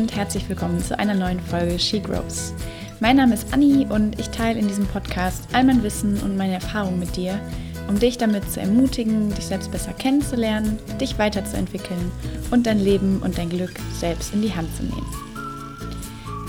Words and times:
und 0.00 0.16
herzlich 0.16 0.48
willkommen 0.48 0.82
zu 0.82 0.98
einer 0.98 1.12
neuen 1.12 1.40
Folge 1.40 1.78
She 1.78 2.00
Grows. 2.00 2.54
Mein 3.00 3.16
Name 3.16 3.34
ist 3.34 3.52
Anni 3.52 3.86
und 3.86 4.18
ich 4.18 4.30
teile 4.30 4.58
in 4.58 4.66
diesem 4.66 4.86
Podcast 4.86 5.46
all 5.52 5.62
mein 5.62 5.82
Wissen 5.82 6.18
und 6.22 6.38
meine 6.38 6.54
Erfahrungen 6.54 6.98
mit 6.98 7.16
dir, 7.16 7.38
um 7.86 7.98
dich 7.98 8.16
damit 8.16 8.50
zu 8.50 8.60
ermutigen, 8.60 9.28
dich 9.34 9.44
selbst 9.44 9.70
besser 9.70 9.92
kennenzulernen, 9.92 10.78
dich 10.98 11.18
weiterzuentwickeln 11.18 12.10
und 12.50 12.66
dein 12.66 12.80
Leben 12.80 13.20
und 13.20 13.36
dein 13.36 13.50
Glück 13.50 13.74
selbst 13.92 14.32
in 14.32 14.40
die 14.40 14.54
Hand 14.54 14.74
zu 14.74 14.84
nehmen. 14.84 15.06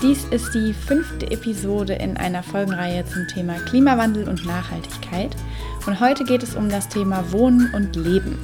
Dies 0.00 0.24
ist 0.30 0.54
die 0.54 0.72
fünfte 0.72 1.30
Episode 1.30 1.92
in 1.92 2.16
einer 2.16 2.42
Folgenreihe 2.42 3.04
zum 3.04 3.28
Thema 3.28 3.58
Klimawandel 3.66 4.30
und 4.30 4.46
Nachhaltigkeit 4.46 5.36
und 5.86 6.00
heute 6.00 6.24
geht 6.24 6.42
es 6.42 6.56
um 6.56 6.70
das 6.70 6.88
Thema 6.88 7.30
Wohnen 7.32 7.70
und 7.74 7.96
Leben. 7.96 8.38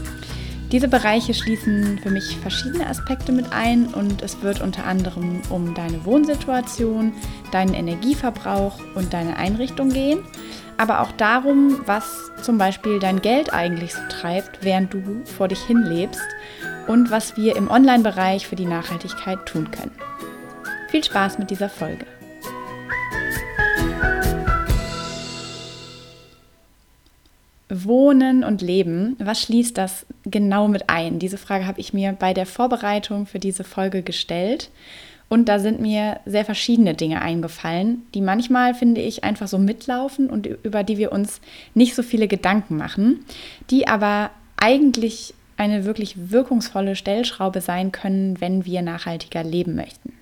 Diese 0.70 0.88
Bereiche 0.88 1.32
schließen 1.32 1.98
für 1.98 2.10
mich 2.10 2.36
verschiedene 2.36 2.86
Aspekte 2.86 3.32
mit 3.32 3.52
ein 3.52 3.86
und 3.86 4.20
es 4.20 4.42
wird 4.42 4.60
unter 4.60 4.84
anderem 4.84 5.40
um 5.48 5.74
deine 5.74 6.04
Wohnsituation, 6.04 7.14
deinen 7.52 7.72
Energieverbrauch 7.72 8.78
und 8.94 9.14
deine 9.14 9.38
Einrichtung 9.38 9.88
gehen, 9.88 10.24
aber 10.76 11.00
auch 11.00 11.12
darum, 11.12 11.80
was 11.86 12.30
zum 12.42 12.58
Beispiel 12.58 12.98
dein 12.98 13.22
Geld 13.22 13.54
eigentlich 13.54 13.94
so 13.94 14.02
treibt, 14.10 14.62
während 14.62 14.92
du 14.92 15.22
vor 15.24 15.48
dich 15.48 15.60
hinlebst 15.60 16.20
und 16.86 17.10
was 17.10 17.38
wir 17.38 17.56
im 17.56 17.70
Online-Bereich 17.70 18.46
für 18.46 18.56
die 18.56 18.66
Nachhaltigkeit 18.66 19.46
tun 19.46 19.70
können. 19.70 19.92
Viel 20.90 21.02
Spaß 21.02 21.38
mit 21.38 21.50
dieser 21.50 21.70
Folge. 21.70 22.04
Wohnen 27.68 28.44
und 28.44 28.62
Leben, 28.62 29.16
was 29.18 29.42
schließt 29.42 29.76
das 29.76 30.06
genau 30.24 30.68
mit 30.68 30.88
ein? 30.88 31.18
Diese 31.18 31.36
Frage 31.36 31.66
habe 31.66 31.80
ich 31.80 31.92
mir 31.92 32.12
bei 32.12 32.32
der 32.32 32.46
Vorbereitung 32.46 33.26
für 33.26 33.38
diese 33.38 33.64
Folge 33.64 34.02
gestellt. 34.02 34.70
Und 35.28 35.50
da 35.50 35.58
sind 35.58 35.78
mir 35.78 36.20
sehr 36.24 36.46
verschiedene 36.46 36.94
Dinge 36.94 37.20
eingefallen, 37.20 38.02
die 38.14 38.22
manchmal, 38.22 38.74
finde 38.74 39.02
ich, 39.02 39.24
einfach 39.24 39.46
so 39.46 39.58
mitlaufen 39.58 40.30
und 40.30 40.46
über 40.46 40.82
die 40.82 40.96
wir 40.96 41.12
uns 41.12 41.42
nicht 41.74 41.94
so 41.94 42.02
viele 42.02 42.28
Gedanken 42.28 42.78
machen, 42.78 43.26
die 43.68 43.86
aber 43.86 44.30
eigentlich 44.56 45.34
eine 45.58 45.84
wirklich 45.84 46.30
wirkungsvolle 46.30 46.96
Stellschraube 46.96 47.60
sein 47.60 47.92
können, 47.92 48.40
wenn 48.40 48.64
wir 48.64 48.80
nachhaltiger 48.80 49.44
leben 49.44 49.74
möchten. 49.74 50.14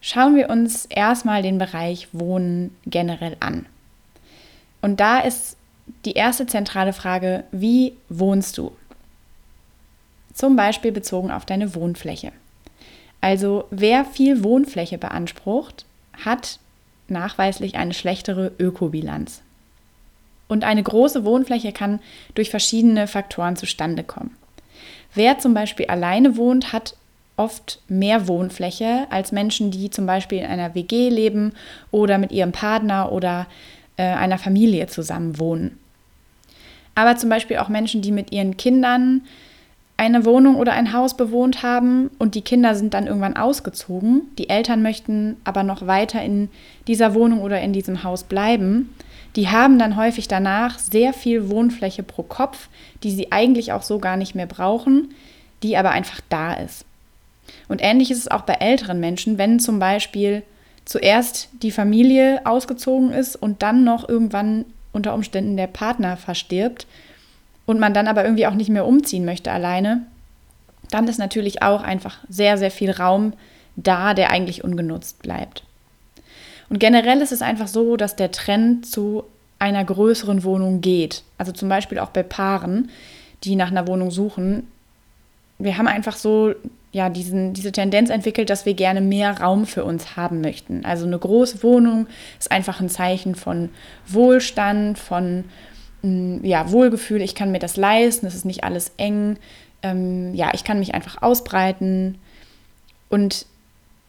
Schauen 0.00 0.36
wir 0.36 0.48
uns 0.48 0.86
erstmal 0.86 1.42
den 1.42 1.58
Bereich 1.58 2.08
Wohnen 2.12 2.74
generell 2.86 3.36
an. 3.40 3.66
Und 4.80 5.00
da 5.00 5.18
ist 5.18 5.57
die 6.04 6.12
erste 6.12 6.46
zentrale 6.46 6.92
Frage, 6.92 7.44
wie 7.50 7.94
wohnst 8.08 8.58
du? 8.58 8.72
Zum 10.32 10.56
Beispiel 10.56 10.92
bezogen 10.92 11.30
auf 11.30 11.44
deine 11.44 11.74
Wohnfläche. 11.74 12.32
Also 13.20 13.64
wer 13.70 14.04
viel 14.04 14.44
Wohnfläche 14.44 14.98
beansprucht, 14.98 15.84
hat 16.24 16.60
nachweislich 17.08 17.76
eine 17.76 17.94
schlechtere 17.94 18.52
Ökobilanz. 18.58 19.42
Und 20.46 20.64
eine 20.64 20.82
große 20.82 21.24
Wohnfläche 21.24 21.72
kann 21.72 22.00
durch 22.34 22.50
verschiedene 22.50 23.06
Faktoren 23.06 23.56
zustande 23.56 24.04
kommen. 24.04 24.36
Wer 25.14 25.38
zum 25.38 25.54
Beispiel 25.54 25.86
alleine 25.86 26.36
wohnt, 26.36 26.72
hat 26.72 26.96
oft 27.36 27.80
mehr 27.88 28.28
Wohnfläche 28.28 29.06
als 29.10 29.32
Menschen, 29.32 29.70
die 29.70 29.90
zum 29.90 30.06
Beispiel 30.06 30.38
in 30.38 30.46
einer 30.46 30.74
WG 30.74 31.08
leben 31.08 31.52
oder 31.90 32.18
mit 32.18 32.32
ihrem 32.32 32.52
Partner 32.52 33.12
oder 33.12 33.46
äh, 33.98 34.04
einer 34.04 34.38
Familie 34.38 34.86
zusammen 34.86 35.38
wohnen. 35.38 35.78
Aber 36.94 37.16
zum 37.16 37.28
Beispiel 37.28 37.58
auch 37.58 37.68
Menschen, 37.68 38.00
die 38.00 38.10
mit 38.10 38.32
ihren 38.32 38.56
Kindern 38.56 39.22
eine 39.98 40.24
Wohnung 40.24 40.56
oder 40.56 40.72
ein 40.72 40.92
Haus 40.92 41.16
bewohnt 41.16 41.62
haben 41.62 42.10
und 42.18 42.34
die 42.34 42.42
Kinder 42.42 42.74
sind 42.74 42.94
dann 42.94 43.06
irgendwann 43.08 43.36
ausgezogen. 43.36 44.22
Die 44.38 44.48
Eltern 44.48 44.80
möchten 44.80 45.36
aber 45.44 45.64
noch 45.64 45.86
weiter 45.86 46.22
in 46.22 46.48
dieser 46.86 47.14
Wohnung 47.14 47.40
oder 47.42 47.60
in 47.60 47.72
diesem 47.72 48.04
Haus 48.04 48.24
bleiben. 48.24 48.94
Die 49.36 49.48
haben 49.48 49.78
dann 49.78 49.96
häufig 49.96 50.28
danach 50.28 50.78
sehr 50.78 51.12
viel 51.12 51.50
Wohnfläche 51.50 52.02
pro 52.02 52.22
Kopf, 52.22 52.68
die 53.02 53.10
sie 53.10 53.32
eigentlich 53.32 53.72
auch 53.72 53.82
so 53.82 53.98
gar 53.98 54.16
nicht 54.16 54.34
mehr 54.34 54.46
brauchen, 54.46 55.14
die 55.62 55.76
aber 55.76 55.90
einfach 55.90 56.20
da 56.28 56.54
ist. 56.54 56.84
Und 57.68 57.82
ähnlich 57.82 58.10
ist 58.10 58.18
es 58.18 58.28
auch 58.28 58.42
bei 58.42 58.54
älteren 58.54 59.00
Menschen, 59.00 59.36
wenn 59.36 59.60
zum 59.60 59.78
Beispiel 59.78 60.42
zuerst 60.88 61.50
die 61.62 61.70
Familie 61.70 62.40
ausgezogen 62.46 63.12
ist 63.12 63.36
und 63.36 63.62
dann 63.62 63.84
noch 63.84 64.08
irgendwann 64.08 64.64
unter 64.92 65.12
Umständen 65.12 65.58
der 65.58 65.66
Partner 65.66 66.16
verstirbt 66.16 66.86
und 67.66 67.78
man 67.78 67.92
dann 67.92 68.08
aber 68.08 68.24
irgendwie 68.24 68.46
auch 68.46 68.54
nicht 68.54 68.70
mehr 68.70 68.86
umziehen 68.86 69.26
möchte 69.26 69.52
alleine, 69.52 70.06
dann 70.90 71.06
ist 71.06 71.18
natürlich 71.18 71.60
auch 71.60 71.82
einfach 71.82 72.16
sehr, 72.30 72.56
sehr 72.56 72.70
viel 72.70 72.90
Raum 72.90 73.34
da, 73.76 74.14
der 74.14 74.30
eigentlich 74.30 74.64
ungenutzt 74.64 75.20
bleibt. 75.20 75.62
Und 76.70 76.78
generell 76.78 77.20
ist 77.20 77.32
es 77.32 77.42
einfach 77.42 77.68
so, 77.68 77.98
dass 77.98 78.16
der 78.16 78.30
Trend 78.30 78.86
zu 78.86 79.24
einer 79.58 79.84
größeren 79.84 80.42
Wohnung 80.42 80.80
geht. 80.80 81.22
Also 81.36 81.52
zum 81.52 81.68
Beispiel 81.68 81.98
auch 81.98 82.10
bei 82.10 82.22
Paaren, 82.22 82.90
die 83.44 83.56
nach 83.56 83.70
einer 83.70 83.86
Wohnung 83.86 84.10
suchen. 84.10 84.66
Wir 85.58 85.76
haben 85.76 85.86
einfach 85.86 86.16
so 86.16 86.54
ja, 86.90 87.10
diesen, 87.10 87.52
diese 87.52 87.72
Tendenz 87.72 88.10
entwickelt, 88.10 88.48
dass 88.48 88.64
wir 88.64 88.74
gerne 88.74 89.00
mehr 89.00 89.40
Raum 89.40 89.66
für 89.66 89.84
uns 89.84 90.16
haben 90.16 90.40
möchten. 90.40 90.84
Also 90.84 91.06
eine 91.06 91.18
große 91.18 91.62
Wohnung 91.62 92.06
ist 92.38 92.50
einfach 92.50 92.80
ein 92.80 92.88
Zeichen 92.88 93.34
von 93.34 93.68
Wohlstand, 94.06 94.98
von 94.98 95.44
mm, 96.02 96.44
ja, 96.44 96.70
Wohlgefühl. 96.70 97.20
Ich 97.20 97.34
kann 97.34 97.52
mir 97.52 97.58
das 97.58 97.76
leisten, 97.76 98.26
es 98.26 98.34
ist 98.34 98.46
nicht 98.46 98.64
alles 98.64 98.92
eng. 98.96 99.36
Ähm, 99.82 100.34
ja, 100.34 100.50
ich 100.54 100.64
kann 100.64 100.78
mich 100.78 100.94
einfach 100.94 101.20
ausbreiten. 101.20 102.18
Und 103.10 103.44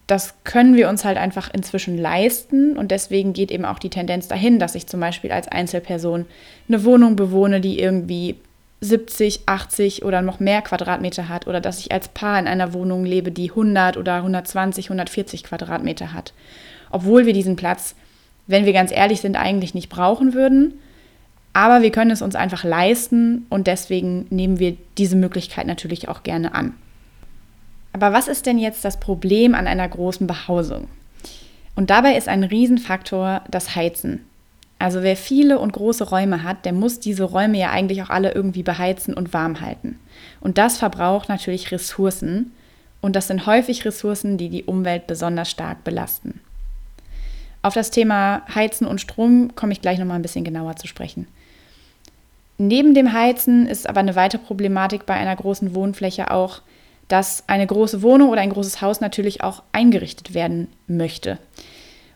das 0.08 0.36
können 0.44 0.76
wir 0.76 0.90
uns 0.90 1.04
halt 1.04 1.18
einfach 1.18 1.54
inzwischen 1.54 1.98
leisten. 1.98 2.78
Und 2.78 2.92
deswegen 2.92 3.34
geht 3.34 3.52
eben 3.52 3.66
auch 3.66 3.80
die 3.80 3.90
Tendenz 3.90 4.30
dahin, 4.30 4.58
dass 4.58 4.76
ich 4.76 4.88
zum 4.88 5.02
Beispiel 5.02 5.34
als 5.34 5.50
Einzelperson 5.50 6.26
eine 6.70 6.86
Wohnung 6.86 7.18
bewohne, 7.18 7.60
die 7.60 7.78
irgendwie 7.78 8.38
70, 8.82 9.42
80 9.46 10.04
oder 10.06 10.22
noch 10.22 10.40
mehr 10.40 10.62
Quadratmeter 10.62 11.28
hat 11.28 11.48
oder 11.48 11.60
dass 11.60 11.80
ich 11.80 11.92
als 11.92 12.08
Paar 12.08 12.40
in 12.40 12.48
einer 12.48 12.74
Wohnung 12.74 13.04
lebe, 13.06 13.32
die 13.32 13.50
100 13.50 13.98
oder 13.98 14.16
120, 14.16 14.86
140 14.86 15.44
Quadratmeter 15.44 16.14
hat. 16.14 16.34
Obwohl 16.90 17.26
wir 17.26 17.34
diesen 17.34 17.56
Platz, 17.56 17.96
wenn 18.48 18.66
wir 18.66 18.74
ganz 18.74 18.92
ehrlich 18.92 19.22
sind, 19.22 19.36
eigentlich 19.36 19.74
nicht 19.74 19.90
brauchen 19.90 20.34
würden. 20.34 20.80
Aber 21.52 21.82
wir 21.82 21.92
können 21.92 22.12
es 22.12 22.22
uns 22.22 22.36
einfach 22.36 22.64
leisten 22.64 23.46
und 23.50 23.68
deswegen 23.68 24.28
nehmen 24.30 24.60
wir 24.60 24.78
diese 24.98 25.16
Möglichkeit 25.16 25.68
natürlich 25.68 26.08
auch 26.08 26.24
gerne 26.24 26.54
an. 26.54 26.74
Aber 27.92 28.14
was 28.14 28.28
ist 28.28 28.46
denn 28.46 28.60
jetzt 28.60 28.86
das 28.86 29.00
Problem 29.00 29.56
an 29.56 29.68
einer 29.68 29.88
großen 29.88 30.28
Behausung? 30.28 30.88
Und 31.76 31.90
dabei 31.90 32.16
ist 32.16 32.28
ein 32.28 32.44
Riesenfaktor 32.44 33.42
das 33.50 33.76
Heizen. 33.76 34.26
Also 34.80 35.04
wer 35.04 35.18
viele 35.18 35.60
und 35.60 35.74
große 35.74 36.10
Räume 36.10 36.44
hat, 36.44 36.64
der 36.64 36.72
muss 36.72 37.02
diese 37.02 37.26
Räume 37.26 37.58
ja 37.58 37.70
eigentlich 37.70 38.02
auch 38.02 38.10
alle 38.10 38.32
irgendwie 38.34 38.64
beheizen 38.64 39.14
und 39.14 39.34
warm 39.34 39.60
halten. 39.60 40.00
Und 40.40 40.58
das 40.58 40.78
verbraucht 40.78 41.28
natürlich 41.28 41.72
Ressourcen. 41.72 42.54
Und 43.02 43.16
das 43.16 43.28
sind 43.28 43.46
häufig 43.46 43.84
Ressourcen, 43.86 44.38
die 44.38 44.50
die 44.50 44.64
Umwelt 44.64 45.06
besonders 45.06 45.52
stark 45.52 45.84
belasten. 45.84 46.40
Auf 47.62 47.74
das 47.74 47.92
Thema 47.92 48.42
Heizen 48.56 48.88
und 48.88 49.02
Strom 49.02 49.54
komme 49.54 49.74
ich 49.74 49.82
gleich 49.82 50.00
nochmal 50.00 50.18
ein 50.18 50.22
bisschen 50.22 50.46
genauer 50.46 50.78
zu 50.78 50.88
sprechen. 50.88 51.28
Neben 52.58 52.94
dem 52.94 53.12
Heizen 53.12 53.68
ist 53.68 53.88
aber 53.88 54.00
eine 54.00 54.16
weitere 54.16 54.42
Problematik 54.42 55.06
bei 55.06 55.14
einer 55.14 55.36
großen 55.36 55.76
Wohnfläche 55.76 56.32
auch, 56.32 56.62
dass 57.10 57.44
eine 57.48 57.68
große 57.68 58.02
Wohnung 58.02 58.30
oder 58.30 58.42
ein 58.42 58.52
großes 58.52 58.82
Haus 58.82 59.02
natürlich 59.02 59.44
auch 59.44 59.64
eingerichtet 59.72 60.34
werden 60.34 60.68
möchte. 60.88 61.38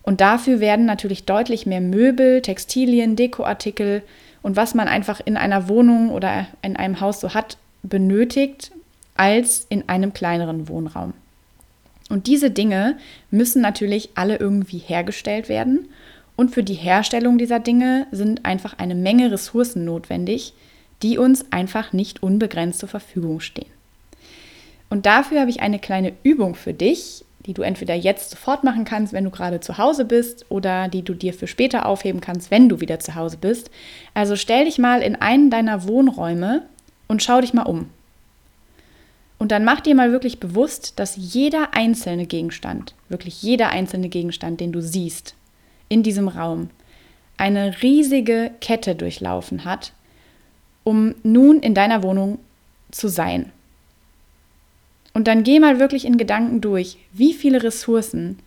Und 0.04 0.22
dafür 0.22 0.60
werden 0.60 0.86
natürlich 0.86 1.26
deutlich 1.26 1.66
mehr 1.66 1.82
Möbel, 1.82 2.42
Textilien, 2.42 3.16
Dekoartikel 3.16 4.04
und 4.42 4.58
was 4.58 4.76
man 4.76 4.88
einfach 4.88 5.22
in 5.24 5.38
einer 5.38 5.70
Wohnung 5.70 6.12
oder 6.12 6.48
in 6.62 6.76
einem 6.76 7.00
Haus 7.00 7.22
so 7.22 7.34
hat, 7.34 7.58
benötigt 7.82 8.72
als 9.16 9.66
in 9.70 9.88
einem 9.90 10.14
kleineren 10.14 10.68
Wohnraum. 10.68 11.14
Und 12.10 12.28
diese 12.28 12.52
Dinge 12.52 12.98
müssen 13.32 13.62
natürlich 13.62 14.10
alle 14.16 14.38
irgendwie 14.38 14.78
hergestellt 14.78 15.50
werden. 15.50 15.88
Und 16.36 16.52
für 16.52 16.64
die 16.64 16.74
Herstellung 16.74 17.38
dieser 17.38 17.60
Dinge 17.60 18.08
sind 18.12 18.46
einfach 18.46 18.78
eine 18.78 18.96
Menge 18.96 19.32
Ressourcen 19.32 19.86
notwendig, 19.86 20.54
die 21.02 21.18
uns 21.18 21.46
einfach 21.52 21.94
nicht 21.94 22.22
unbegrenzt 22.24 22.80
zur 22.80 22.90
Verfügung 22.90 23.40
stehen. 23.40 23.72
Und 24.90 25.06
dafür 25.06 25.42
habe 25.42 25.50
ich 25.50 25.62
eine 25.62 25.80
kleine 25.80 26.14
Übung 26.24 26.56
für 26.56 26.74
dich, 26.74 27.24
die 27.45 27.54
du 27.54 27.62
entweder 27.62 27.94
jetzt 27.94 28.31
sofort 28.31 28.63
machen 28.63 28.86
kannst, 28.86 29.13
wenn 29.13 29.24
du 29.24 29.30
gerade 29.30 29.60
zu 29.60 29.78
Hause 29.78 30.06
bist, 30.06 30.45
oder 30.50 30.88
die 30.88 31.01
du 31.01 31.13
dir 31.13 31.34
für 31.34 31.48
später 31.48 31.86
aufheben 31.86 32.22
kannst, 32.22 32.51
wenn 32.51 32.69
du 32.69 32.80
wieder 32.80 33.00
zu 33.00 33.16
Hause 33.16 33.38
bist. 33.38 33.69
Also 34.13 34.36
stell 34.36 34.66
dich 34.66 34.78
mal 34.78 35.01
in 35.01 35.16
einen 35.16 35.50
deiner 35.50 35.88
Wohnräume 35.88 36.63
und 37.07 37.22
schau 37.22 37.42
dich 37.42 37.54
mal 37.54 37.63
um. 37.63 37.90
Und 39.40 39.51
dann 39.51 39.66
mach 39.66 39.81
dir 39.81 39.94
mal 39.94 40.12
wirklich 40.12 40.40
bewusst, 40.40 41.00
dass 41.00 41.18
jeder 41.18 41.74
einzelne 41.74 42.25
Gegenstand, 42.25 42.95
wirklich 43.10 43.44
jeder 43.44 43.69
einzelne 43.69 44.07
Gegenstand, 44.07 44.62
den 44.62 44.72
du 44.72 44.81
siehst 44.81 45.36
in 45.89 46.01
diesem 46.01 46.30
Raum, 46.30 46.69
eine 47.36 47.81
riesige 47.81 48.51
Kette 48.62 48.96
durchlaufen 48.96 49.66
hat, 49.66 49.92
um 50.84 51.16
nun 51.24 51.60
in 51.60 51.74
deiner 51.74 52.04
Wohnung 52.04 52.39
zu 52.92 53.10
sein. 53.10 53.51
Und 55.13 55.27
dann 55.27 55.44
geh 55.44 55.60
mal 55.60 55.80
wirklich 55.80 56.06
in 56.06 56.18
Gedanken 56.18 56.60
durch, 56.60 56.98
wie 57.13 57.33
viele 57.33 57.63
Ressourcen, 57.63 58.39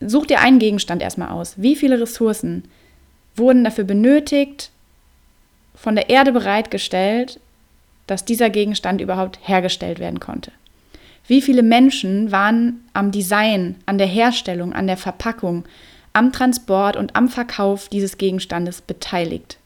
such 0.00 0.26
dir 0.26 0.40
einen 0.40 0.58
Gegenstand 0.58 1.02
erstmal 1.02 1.30
aus, 1.30 1.54
wie 1.56 1.76
viele 1.76 2.00
Ressourcen 2.00 2.64
wurden 3.34 3.64
dafür 3.64 3.84
benötigt, 3.84 4.70
von 5.74 5.94
der 5.96 6.10
Erde 6.10 6.32
bereitgestellt, 6.32 7.40
dass 8.06 8.24
dieser 8.24 8.50
Gegenstand 8.50 9.00
überhaupt 9.00 9.38
hergestellt 9.42 9.98
werden 9.98 10.20
konnte. 10.20 10.52
Wie 11.26 11.40
viele 11.40 11.62
Menschen 11.62 12.30
waren 12.30 12.84
am 12.92 13.10
Design, 13.10 13.76
an 13.86 13.96
der 13.96 14.06
Herstellung, 14.06 14.72
an 14.72 14.86
der 14.86 14.96
Verpackung, 14.96 15.64
am 16.12 16.32
Transport 16.32 16.96
und 16.96 17.16
am 17.16 17.28
Verkauf 17.28 17.88
dieses 17.88 18.18
Gegenstandes 18.18 18.82
beteiligt? 18.82 19.56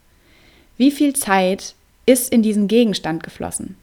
Wie 0.77 0.91
viel 0.91 1.15
Zeit 1.15 1.75
ist 2.05 2.33
in 2.33 2.43
diesen 2.43 2.69
Gegenstand 2.69 3.23
geflossen? 3.23 3.77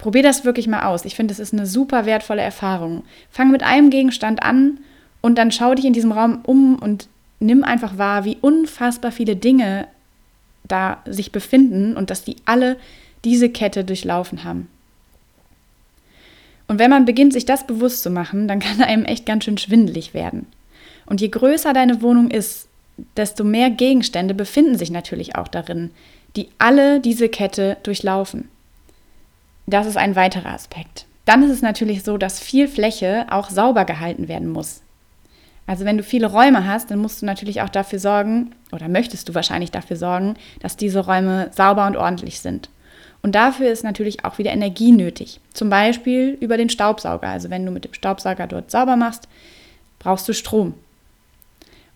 Probier 0.00 0.22
das 0.22 0.46
wirklich 0.46 0.66
mal 0.66 0.84
aus. 0.84 1.04
Ich 1.04 1.14
finde, 1.14 1.32
es 1.32 1.38
ist 1.38 1.52
eine 1.52 1.66
super 1.66 2.06
wertvolle 2.06 2.40
Erfahrung. 2.40 3.04
Fang 3.30 3.50
mit 3.50 3.62
einem 3.62 3.90
Gegenstand 3.90 4.42
an 4.42 4.78
und 5.20 5.36
dann 5.36 5.52
schau 5.52 5.74
dich 5.74 5.84
in 5.84 5.92
diesem 5.92 6.12
Raum 6.12 6.40
um 6.42 6.76
und 6.76 7.06
nimm 7.38 7.64
einfach 7.64 7.98
wahr, 7.98 8.24
wie 8.24 8.38
unfassbar 8.40 9.12
viele 9.12 9.36
Dinge 9.36 9.86
da 10.64 11.02
sich 11.04 11.32
befinden 11.32 11.96
und 11.96 12.08
dass 12.08 12.24
die 12.24 12.36
alle 12.46 12.78
diese 13.24 13.50
Kette 13.50 13.84
durchlaufen 13.84 14.44
haben. 14.44 14.68
Und 16.66 16.78
wenn 16.78 16.90
man 16.90 17.04
beginnt, 17.04 17.34
sich 17.34 17.44
das 17.44 17.66
bewusst 17.66 18.02
zu 18.02 18.08
machen, 18.08 18.48
dann 18.48 18.60
kann 18.60 18.80
einem 18.80 19.04
echt 19.04 19.26
ganz 19.26 19.44
schön 19.44 19.58
schwindelig 19.58 20.14
werden. 20.14 20.46
Und 21.04 21.20
je 21.20 21.28
größer 21.28 21.74
deine 21.74 22.00
Wohnung 22.00 22.30
ist, 22.30 22.68
desto 23.18 23.44
mehr 23.44 23.68
Gegenstände 23.68 24.32
befinden 24.32 24.78
sich 24.78 24.90
natürlich 24.90 25.36
auch 25.36 25.48
darin, 25.48 25.90
die 26.36 26.48
alle 26.58 27.00
diese 27.00 27.28
Kette 27.28 27.76
durchlaufen. 27.82 28.48
Das 29.70 29.86
ist 29.86 29.96
ein 29.96 30.16
weiterer 30.16 30.52
Aspekt. 30.52 31.06
Dann 31.24 31.42
ist 31.44 31.50
es 31.50 31.62
natürlich 31.62 32.02
so, 32.02 32.18
dass 32.18 32.40
viel 32.40 32.66
Fläche 32.66 33.26
auch 33.30 33.50
sauber 33.50 33.84
gehalten 33.84 34.26
werden 34.26 34.48
muss. 34.48 34.82
Also 35.66 35.84
wenn 35.84 35.96
du 35.96 36.02
viele 36.02 36.26
Räume 36.26 36.66
hast, 36.66 36.90
dann 36.90 36.98
musst 36.98 37.22
du 37.22 37.26
natürlich 37.26 37.62
auch 37.62 37.68
dafür 37.68 38.00
sorgen, 38.00 38.50
oder 38.72 38.88
möchtest 38.88 39.28
du 39.28 39.34
wahrscheinlich 39.34 39.70
dafür 39.70 39.96
sorgen, 39.96 40.34
dass 40.58 40.76
diese 40.76 41.00
Räume 41.00 41.50
sauber 41.54 41.86
und 41.86 41.96
ordentlich 41.96 42.40
sind. 42.40 42.68
Und 43.22 43.36
dafür 43.36 43.70
ist 43.70 43.84
natürlich 43.84 44.24
auch 44.24 44.38
wieder 44.38 44.50
Energie 44.50 44.90
nötig. 44.90 45.40
Zum 45.52 45.70
Beispiel 45.70 46.36
über 46.40 46.56
den 46.56 46.70
Staubsauger. 46.70 47.28
Also 47.28 47.50
wenn 47.50 47.64
du 47.64 47.70
mit 47.70 47.84
dem 47.84 47.94
Staubsauger 47.94 48.48
dort 48.48 48.70
sauber 48.72 48.96
machst, 48.96 49.28
brauchst 50.00 50.28
du 50.28 50.32
Strom. 50.32 50.74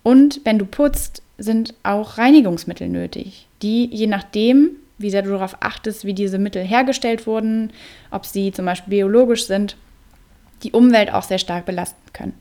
Und 0.03 0.39
wenn 0.45 0.59
du 0.59 0.65
putzt, 0.65 1.23
sind 1.37 1.73
auch 1.83 2.17
Reinigungsmittel 2.17 2.87
nötig, 2.87 3.47
die 3.61 3.93
je 3.93 4.07
nachdem, 4.07 4.77
wie 4.97 5.09
sehr 5.09 5.21
du 5.21 5.31
darauf 5.31 5.57
achtest, 5.61 6.05
wie 6.05 6.13
diese 6.13 6.37
Mittel 6.37 6.63
hergestellt 6.63 7.27
wurden, 7.27 7.71
ob 8.11 8.25
sie 8.25 8.51
zum 8.51 8.65
Beispiel 8.65 8.91
biologisch 8.91 9.45
sind, 9.45 9.75
die 10.63 10.71
Umwelt 10.71 11.11
auch 11.11 11.23
sehr 11.23 11.37
stark 11.37 11.65
belasten 11.65 12.13
können. 12.13 12.33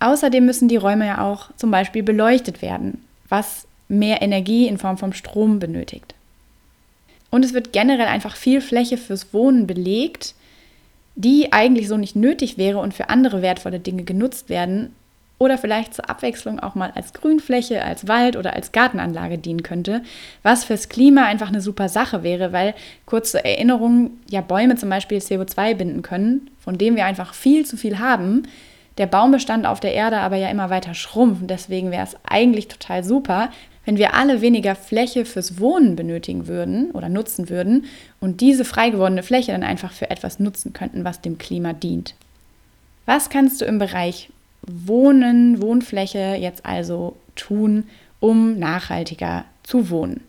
Außerdem 0.00 0.44
müssen 0.44 0.68
die 0.68 0.76
Räume 0.76 1.06
ja 1.06 1.24
auch 1.24 1.50
zum 1.56 1.70
Beispiel 1.70 2.02
beleuchtet 2.02 2.62
werden, 2.62 3.02
was 3.28 3.66
mehr 3.88 4.22
Energie 4.22 4.68
in 4.68 4.78
Form 4.78 4.98
von 4.98 5.12
Strom 5.12 5.58
benötigt. 5.58 6.14
Und 7.30 7.44
es 7.44 7.52
wird 7.52 7.72
generell 7.72 8.06
einfach 8.06 8.36
viel 8.36 8.60
Fläche 8.60 8.96
fürs 8.96 9.32
Wohnen 9.34 9.66
belegt, 9.66 10.34
die 11.14 11.52
eigentlich 11.52 11.88
so 11.88 11.96
nicht 11.96 12.14
nötig 12.14 12.58
wäre 12.58 12.78
und 12.78 12.94
für 12.94 13.08
andere 13.08 13.42
wertvolle 13.42 13.80
Dinge 13.80 14.04
genutzt 14.04 14.48
werden, 14.48 14.94
oder 15.38 15.56
vielleicht 15.56 15.94
zur 15.94 16.10
Abwechslung 16.10 16.58
auch 16.58 16.74
mal 16.74 16.92
als 16.94 17.12
Grünfläche, 17.12 17.84
als 17.84 18.08
Wald 18.08 18.36
oder 18.36 18.54
als 18.54 18.72
Gartenanlage 18.72 19.38
dienen 19.38 19.62
könnte, 19.62 20.02
was 20.42 20.64
fürs 20.64 20.88
Klima 20.88 21.24
einfach 21.24 21.48
eine 21.48 21.60
super 21.60 21.88
Sache 21.88 22.22
wäre, 22.22 22.52
weil 22.52 22.74
kurze 23.06 23.44
Erinnerung, 23.44 24.10
ja 24.28 24.40
Bäume 24.40 24.76
zum 24.76 24.90
Beispiel 24.90 25.18
CO2 25.18 25.74
binden 25.74 26.02
können, 26.02 26.50
von 26.60 26.76
dem 26.76 26.96
wir 26.96 27.04
einfach 27.04 27.34
viel 27.34 27.64
zu 27.64 27.76
viel 27.76 27.98
haben. 27.98 28.42
Der 28.98 29.06
Baumbestand 29.06 29.64
auf 29.64 29.78
der 29.78 29.94
Erde 29.94 30.18
aber 30.18 30.36
ja 30.36 30.48
immer 30.48 30.70
weiter 30.70 30.92
schrumpft. 30.94 31.48
Deswegen 31.48 31.92
wäre 31.92 32.02
es 32.02 32.16
eigentlich 32.28 32.66
total 32.66 33.04
super, 33.04 33.50
wenn 33.84 33.96
wir 33.96 34.14
alle 34.14 34.42
weniger 34.42 34.74
Fläche 34.74 35.24
fürs 35.24 35.60
Wohnen 35.60 35.96
benötigen 35.96 36.46
würden 36.48 36.90
oder 36.90 37.08
nutzen 37.08 37.48
würden 37.48 37.86
und 38.20 38.40
diese 38.40 38.64
frei 38.66 38.90
gewordene 38.90 39.22
Fläche 39.22 39.52
dann 39.52 39.62
einfach 39.62 39.92
für 39.92 40.10
etwas 40.10 40.40
nutzen 40.40 40.72
könnten, 40.72 41.04
was 41.04 41.22
dem 41.22 41.38
Klima 41.38 41.72
dient. 41.72 42.14
Was 43.06 43.30
kannst 43.30 43.62
du 43.62 43.64
im 43.64 43.78
Bereich 43.78 44.28
Wohnen, 44.62 45.60
Wohnfläche 45.62 46.36
jetzt 46.38 46.66
also 46.66 47.16
tun, 47.36 47.84
um 48.20 48.58
nachhaltiger 48.58 49.44
zu 49.62 49.90
wohnen? 49.90 50.22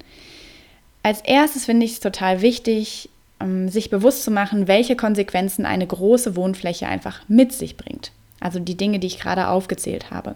Als 1.03 1.21
erstes 1.21 1.65
finde 1.65 1.85
ich 1.85 1.93
es 1.93 1.99
total 1.99 2.41
wichtig, 2.41 3.09
ähm, 3.39 3.69
sich 3.69 3.89
bewusst 3.89 4.23
zu 4.23 4.31
machen, 4.31 4.67
welche 4.67 4.95
Konsequenzen 4.95 5.65
eine 5.65 5.87
große 5.87 6.35
Wohnfläche 6.35 6.87
einfach 6.87 7.21
mit 7.27 7.53
sich 7.53 7.77
bringt. 7.77 8.11
Also 8.39 8.59
die 8.59 8.75
Dinge, 8.75 8.99
die 8.99 9.07
ich 9.07 9.19
gerade 9.19 9.47
aufgezählt 9.47 10.11
habe. 10.11 10.35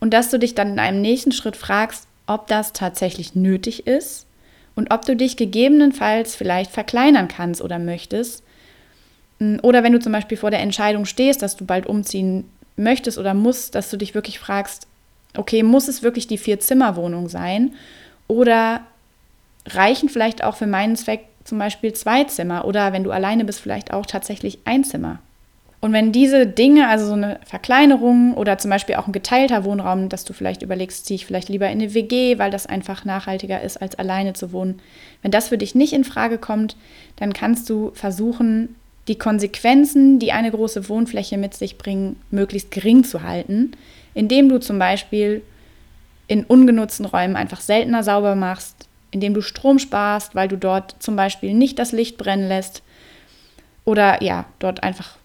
Und 0.00 0.12
dass 0.12 0.30
du 0.30 0.38
dich 0.38 0.54
dann 0.54 0.72
in 0.72 0.78
einem 0.78 1.00
nächsten 1.00 1.32
Schritt 1.32 1.56
fragst, 1.56 2.06
ob 2.26 2.46
das 2.48 2.72
tatsächlich 2.72 3.34
nötig 3.34 3.86
ist 3.86 4.26
und 4.74 4.92
ob 4.92 5.04
du 5.04 5.16
dich 5.16 5.36
gegebenenfalls 5.36 6.34
vielleicht 6.34 6.70
verkleinern 6.70 7.28
kannst 7.28 7.62
oder 7.62 7.78
möchtest. 7.78 8.42
Oder 9.62 9.82
wenn 9.82 9.92
du 9.92 10.00
zum 10.00 10.12
Beispiel 10.12 10.36
vor 10.36 10.50
der 10.50 10.60
Entscheidung 10.60 11.04
stehst, 11.04 11.42
dass 11.42 11.56
du 11.56 11.64
bald 11.64 11.86
umziehen 11.86 12.44
möchtest 12.76 13.18
oder 13.18 13.34
musst, 13.34 13.74
dass 13.74 13.90
du 13.90 13.96
dich 13.96 14.14
wirklich 14.14 14.38
fragst, 14.38 14.86
okay, 15.36 15.62
muss 15.62 15.88
es 15.88 16.02
wirklich 16.02 16.26
die 16.26 16.38
Vier-Zimmer-Wohnung 16.38 17.28
sein? 17.28 17.74
Oder 18.28 18.82
reichen 19.66 20.08
vielleicht 20.08 20.44
auch 20.44 20.56
für 20.56 20.66
meinen 20.66 20.96
Zweck 20.96 21.24
zum 21.44 21.58
Beispiel 21.58 21.92
zwei 21.92 22.24
Zimmer? 22.24 22.64
Oder 22.64 22.92
wenn 22.92 23.04
du 23.04 23.10
alleine 23.10 23.44
bist, 23.44 23.60
vielleicht 23.60 23.92
auch 23.92 24.06
tatsächlich 24.06 24.58
ein 24.64 24.84
Zimmer? 24.84 25.20
Und 25.82 25.92
wenn 25.92 26.12
diese 26.12 26.46
Dinge, 26.46 26.86
also 26.86 27.06
so 27.06 27.14
eine 27.14 27.40
Verkleinerung 27.44 28.34
oder 28.34 28.56
zum 28.56 28.70
Beispiel 28.70 28.94
auch 28.94 29.08
ein 29.08 29.12
geteilter 29.12 29.64
Wohnraum, 29.64 30.08
dass 30.08 30.24
du 30.24 30.32
vielleicht 30.32 30.62
überlegst, 30.62 31.06
ziehe 31.06 31.16
ich 31.16 31.26
vielleicht 31.26 31.48
lieber 31.48 31.66
in 31.66 31.80
eine 31.80 31.92
WG, 31.92 32.38
weil 32.38 32.52
das 32.52 32.66
einfach 32.66 33.04
nachhaltiger 33.04 33.60
ist, 33.60 33.82
als 33.82 33.96
alleine 33.96 34.32
zu 34.32 34.52
wohnen. 34.52 34.80
Wenn 35.22 35.32
das 35.32 35.48
für 35.48 35.58
dich 35.58 35.74
nicht 35.74 35.92
in 35.92 36.04
Frage 36.04 36.38
kommt, 36.38 36.76
dann 37.16 37.32
kannst 37.32 37.68
du 37.68 37.90
versuchen, 37.94 38.76
die 39.08 39.18
Konsequenzen, 39.18 40.18
die 40.18 40.32
eine 40.32 40.50
große 40.50 40.88
Wohnfläche 40.88 41.36
mit 41.36 41.54
sich 41.54 41.78
bringen, 41.78 42.16
möglichst 42.30 42.70
gering 42.70 43.04
zu 43.04 43.22
halten, 43.22 43.72
indem 44.14 44.48
du 44.48 44.60
zum 44.60 44.78
Beispiel 44.78 45.42
in 46.28 46.44
ungenutzten 46.44 47.06
Räumen 47.06 47.36
einfach 47.36 47.60
seltener 47.60 48.04
sauber 48.04 48.34
machst, 48.34 48.88
indem 49.10 49.34
du 49.34 49.42
Strom 49.42 49.78
sparst, 49.78 50.34
weil 50.34 50.48
du 50.48 50.56
dort 50.56 50.96
zum 51.00 51.16
Beispiel 51.16 51.52
nicht 51.52 51.78
das 51.78 51.92
Licht 51.92 52.16
brennen 52.16 52.48
lässt 52.48 52.82
oder 53.84 54.22
ja, 54.22 54.46
dort 54.58 54.82
einfach 54.82 55.16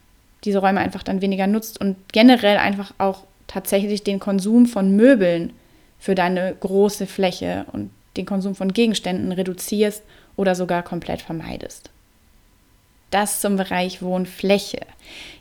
diese 0.44 0.60
Räume 0.60 0.80
einfach 0.80 1.04
dann 1.04 1.22
weniger 1.22 1.48
nutzt 1.48 1.80
und 1.80 1.96
generell 2.12 2.58
einfach 2.58 2.94
auch 2.98 3.24
tatsächlich 3.48 4.04
den 4.04 4.20
Konsum 4.20 4.66
von 4.66 4.96
Möbeln 4.96 5.54
für 6.00 6.16
deine 6.16 6.56
große 6.60 7.08
Fläche 7.08 7.66
und 7.72 7.92
den 8.18 8.25
Konsum 8.25 8.56
von 8.56 8.74
Gegenständen 8.74 9.32
reduzierst 9.32 10.04
oder 10.36 10.56
sogar 10.56 10.84
komplett 10.84 11.22
vermeidest. 11.22 11.92
Das 13.10 13.42
zum 13.42 13.56
Bereich 13.56 14.02
Wohnfläche. 14.02 14.82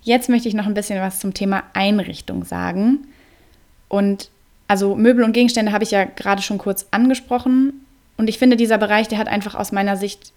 Jetzt 0.03 0.29
möchte 0.29 0.49
ich 0.49 0.55
noch 0.55 0.67
ein 0.67 0.75
bisschen 0.75 1.01
was 1.01 1.19
zum 1.19 1.35
Thema 1.35 1.65
Einrichtung 1.73 2.45
sagen. 2.45 3.09
Und 3.89 4.31
also 4.69 4.95
Möbel 4.95 5.25
und 5.25 5.33
Gegenstände 5.33 5.73
habe 5.73 5.85
ich 5.85 5.91
ja 5.91 6.05
gerade 6.05 6.43
schon 6.43 6.59
kurz 6.59 6.87
angesprochen. 6.91 7.85
Und 8.17 8.29
ich 8.29 8.39
finde, 8.39 8.57
dieser 8.57 8.79
Bereich, 8.79 9.09
der 9.09 9.19
hat 9.19 9.29
einfach 9.29 9.55
aus 9.55 9.73
meiner 9.73 9.97
Sicht 9.97 10.33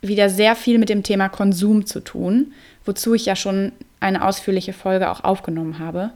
wieder 0.00 0.30
sehr 0.30 0.54
viel 0.54 0.78
mit 0.78 0.88
dem 0.88 1.02
Thema 1.02 1.28
Konsum 1.28 1.86
zu 1.86 2.00
tun, 2.00 2.52
wozu 2.84 3.14
ich 3.14 3.26
ja 3.26 3.34
schon 3.34 3.72
eine 4.00 4.24
ausführliche 4.24 4.72
Folge 4.72 5.10
auch 5.10 5.24
aufgenommen 5.24 5.78
habe. 5.78 6.10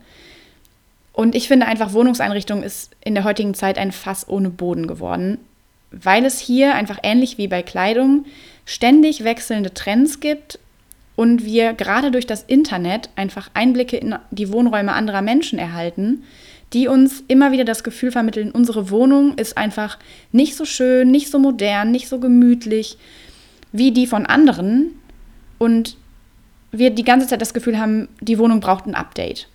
Und 1.13 1.35
ich 1.35 1.49
finde 1.49 1.67
einfach, 1.67 1.93
Wohnungseinrichtung 1.93 2.63
ist 2.63 2.91
in 3.05 3.15
der 3.15 3.25
heutigen 3.25 3.55
Zeit 3.55 3.79
ein 3.79 3.93
Fass 3.93 4.29
ohne 4.29 4.51
Boden 4.51 4.87
geworden, 4.87 5.39
weil 5.91 6.25
es 6.25 6.39
hier 6.39 6.75
einfach 6.75 6.99
ähnlich 7.03 7.39
wie 7.39 7.49
bei 7.49 7.63
Kleidung 7.63 8.25
ständig 8.65 9.25
wechselnde 9.25 9.75
Trends 9.75 10.21
gibt 10.21 10.59
und 11.17 11.45
wir 11.45 11.75
gerade 11.75 12.11
durch 12.11 12.27
das 12.27 12.43
Internet 12.43 13.11
einfach 13.17 13.51
Einblicke 13.55 13.97
in 13.97 14.15
die 14.31 14.53
Wohnräume 14.53 14.93
anderer 14.93 15.23
Menschen 15.23 15.59
erhalten, 15.59 16.25
die 16.73 16.89
uns 16.89 17.23
immer 17.29 17.53
wieder 17.53 17.65
das 17.65 17.85
Gefühl 17.85 18.13
vermitteln, 18.13 18.51
unsere 18.51 18.91
Wohnung 18.91 19.37
ist 19.37 19.59
einfach 19.59 19.99
nicht 20.31 20.57
so 20.57 20.65
schön, 20.65 21.11
nicht 21.11 21.31
so 21.31 21.39
modern, 21.39 21.91
nicht 21.91 22.09
so 22.09 22.19
gemütlich 22.19 22.97
wie 23.73 23.93
die 23.93 24.07
von 24.07 24.27
anderen 24.27 24.93
und 25.59 25.97
wir 26.71 26.91
die 26.91 27.05
ganze 27.05 27.27
Zeit 27.27 27.43
das 27.43 27.53
Gefühl 27.53 27.79
haben, 27.79 28.09
die 28.21 28.39
Wohnung 28.39 28.61
braucht 28.61 28.87
ein 28.87 28.95
Update. 28.95 29.49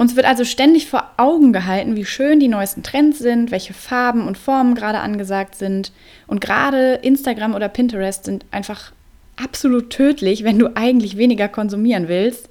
Uns 0.00 0.16
wird 0.16 0.24
also 0.24 0.46
ständig 0.46 0.86
vor 0.86 1.10
Augen 1.18 1.52
gehalten, 1.52 1.94
wie 1.94 2.06
schön 2.06 2.40
die 2.40 2.48
neuesten 2.48 2.82
Trends 2.82 3.18
sind, 3.18 3.50
welche 3.50 3.74
Farben 3.74 4.26
und 4.26 4.38
Formen 4.38 4.74
gerade 4.74 5.00
angesagt 5.00 5.56
sind. 5.56 5.92
Und 6.26 6.40
gerade 6.40 6.94
Instagram 7.02 7.54
oder 7.54 7.68
Pinterest 7.68 8.24
sind 8.24 8.46
einfach 8.50 8.92
absolut 9.36 9.90
tödlich, 9.90 10.42
wenn 10.42 10.58
du 10.58 10.74
eigentlich 10.74 11.18
weniger 11.18 11.48
konsumieren 11.48 12.08
willst. 12.08 12.48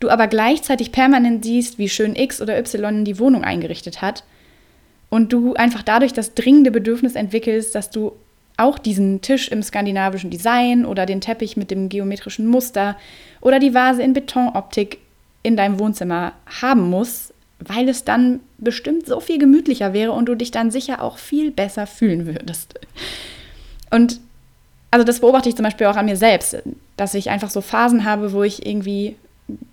Du 0.00 0.08
aber 0.08 0.28
gleichzeitig 0.28 0.90
permanent 0.90 1.44
siehst, 1.44 1.76
wie 1.76 1.90
schön 1.90 2.16
X 2.16 2.40
oder 2.40 2.58
Y 2.58 3.04
die 3.04 3.18
Wohnung 3.18 3.44
eingerichtet 3.44 4.00
hat. 4.00 4.24
Und 5.10 5.30
du 5.30 5.52
einfach 5.52 5.82
dadurch 5.82 6.14
das 6.14 6.32
dringende 6.32 6.70
Bedürfnis 6.70 7.16
entwickelst, 7.16 7.74
dass 7.74 7.90
du 7.90 8.12
auch 8.56 8.78
diesen 8.78 9.20
Tisch 9.20 9.48
im 9.48 9.62
skandinavischen 9.62 10.30
Design 10.30 10.86
oder 10.86 11.04
den 11.04 11.20
Teppich 11.20 11.58
mit 11.58 11.70
dem 11.70 11.90
geometrischen 11.90 12.46
Muster 12.46 12.96
oder 13.42 13.58
die 13.58 13.74
Vase 13.74 14.02
in 14.02 14.14
Betonoptik 14.14 15.00
in 15.42 15.56
deinem 15.56 15.78
Wohnzimmer 15.78 16.32
haben 16.60 16.90
muss, 16.90 17.32
weil 17.60 17.88
es 17.88 18.04
dann 18.04 18.40
bestimmt 18.58 19.06
so 19.06 19.20
viel 19.20 19.38
gemütlicher 19.38 19.92
wäre 19.92 20.12
und 20.12 20.26
du 20.26 20.34
dich 20.34 20.50
dann 20.50 20.70
sicher 20.70 21.02
auch 21.02 21.18
viel 21.18 21.50
besser 21.50 21.86
fühlen 21.86 22.26
würdest. 22.26 22.78
Und 23.90 24.20
also 24.90 25.04
das 25.04 25.20
beobachte 25.20 25.48
ich 25.48 25.56
zum 25.56 25.64
Beispiel 25.64 25.86
auch 25.86 25.96
an 25.96 26.06
mir 26.06 26.16
selbst, 26.16 26.56
dass 26.96 27.14
ich 27.14 27.30
einfach 27.30 27.50
so 27.50 27.60
Phasen 27.60 28.04
habe, 28.04 28.32
wo 28.32 28.42
ich 28.42 28.66
irgendwie 28.66 29.16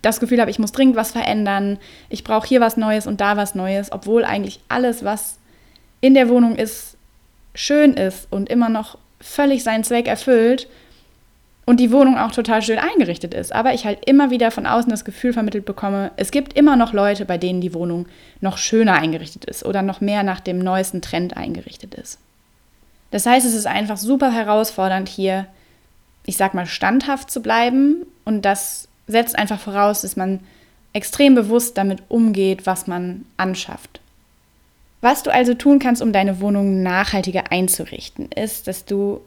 das 0.01 0.19
Gefühl 0.19 0.39
habe, 0.39 0.51
ich 0.51 0.60
muss 0.60 0.72
dringend 0.72 0.95
was 0.95 1.12
verändern, 1.12 1.77
ich 2.10 2.24
brauche 2.24 2.48
hier 2.48 2.62
was 2.62 2.77
Neues 2.77 3.07
und 3.07 3.22
da 3.22 3.38
was 3.38 3.55
Neues, 3.55 3.91
obwohl 3.91 4.24
eigentlich 4.24 4.62
alles, 4.69 5.03
was 5.03 5.38
in 6.01 6.13
der 6.13 6.29
Wohnung 6.29 6.55
ist, 6.55 6.98
schön 7.53 7.93
ist 7.93 8.27
und 8.31 8.50
immer 8.50 8.69
noch 8.69 8.98
völlig 9.19 9.63
seinen 9.63 9.84
Zweck 9.84 10.07
erfüllt 10.07 10.67
und 11.65 11.79
die 11.79 11.91
Wohnung 11.91 12.17
auch 12.17 12.31
total 12.31 12.62
schön 12.62 12.77
eingerichtet 12.77 13.34
ist. 13.34 13.53
Aber 13.53 13.74
ich 13.74 13.86
halt 13.86 14.05
immer 14.05 14.29
wieder 14.29 14.51
von 14.51 14.65
außen 14.65 14.89
das 14.89 15.05
Gefühl 15.05 15.34
vermittelt 15.34 15.65
bekomme, 15.65 16.12
es 16.15 16.31
gibt 16.31 16.53
immer 16.53 16.75
noch 16.75 16.93
Leute, 16.93 17.25
bei 17.25 17.38
denen 17.38 17.62
die 17.62 17.74
Wohnung 17.74 18.05
noch 18.39 18.57
schöner 18.57 18.93
eingerichtet 18.93 19.45
ist 19.45 19.65
oder 19.65 19.81
noch 19.81 20.00
mehr 20.00 20.24
nach 20.24 20.39
dem 20.39 20.60
neuesten 20.60 21.01
Trend 21.01 21.36
eingerichtet 21.36 21.95
ist. 21.95 22.19
Das 23.12 23.25
heißt, 23.25 23.45
es 23.45 23.55
ist 23.55 23.67
einfach 23.67 23.98
super 23.98 24.31
herausfordernd 24.31 25.10
hier, 25.10 25.48
ich 26.25 26.38
sag 26.38 26.53
mal, 26.53 26.65
standhaft 26.65 27.31
zu 27.31 27.41
bleiben 27.41 28.05
und 28.25 28.45
das 28.45 28.88
setzt 29.07 29.38
einfach 29.38 29.60
voraus, 29.60 30.01
dass 30.01 30.15
man 30.15 30.39
extrem 30.93 31.36
bewusst 31.36 31.77
damit 31.77 32.03
umgeht, 32.10 32.65
was 32.65 32.88
man 32.88 33.25
anschafft. 33.38 34.00
Was 35.01 35.24
du 35.24 35.31
also 35.31 35.53
tun 35.53 35.79
kannst, 35.79 36.01
um 36.01 36.13
deine 36.13 36.39
Wohnung 36.39 36.81
nachhaltiger 36.81 37.51
einzurichten, 37.51 38.31
ist, 38.31 38.67
dass 38.67 38.86
du 38.86 39.22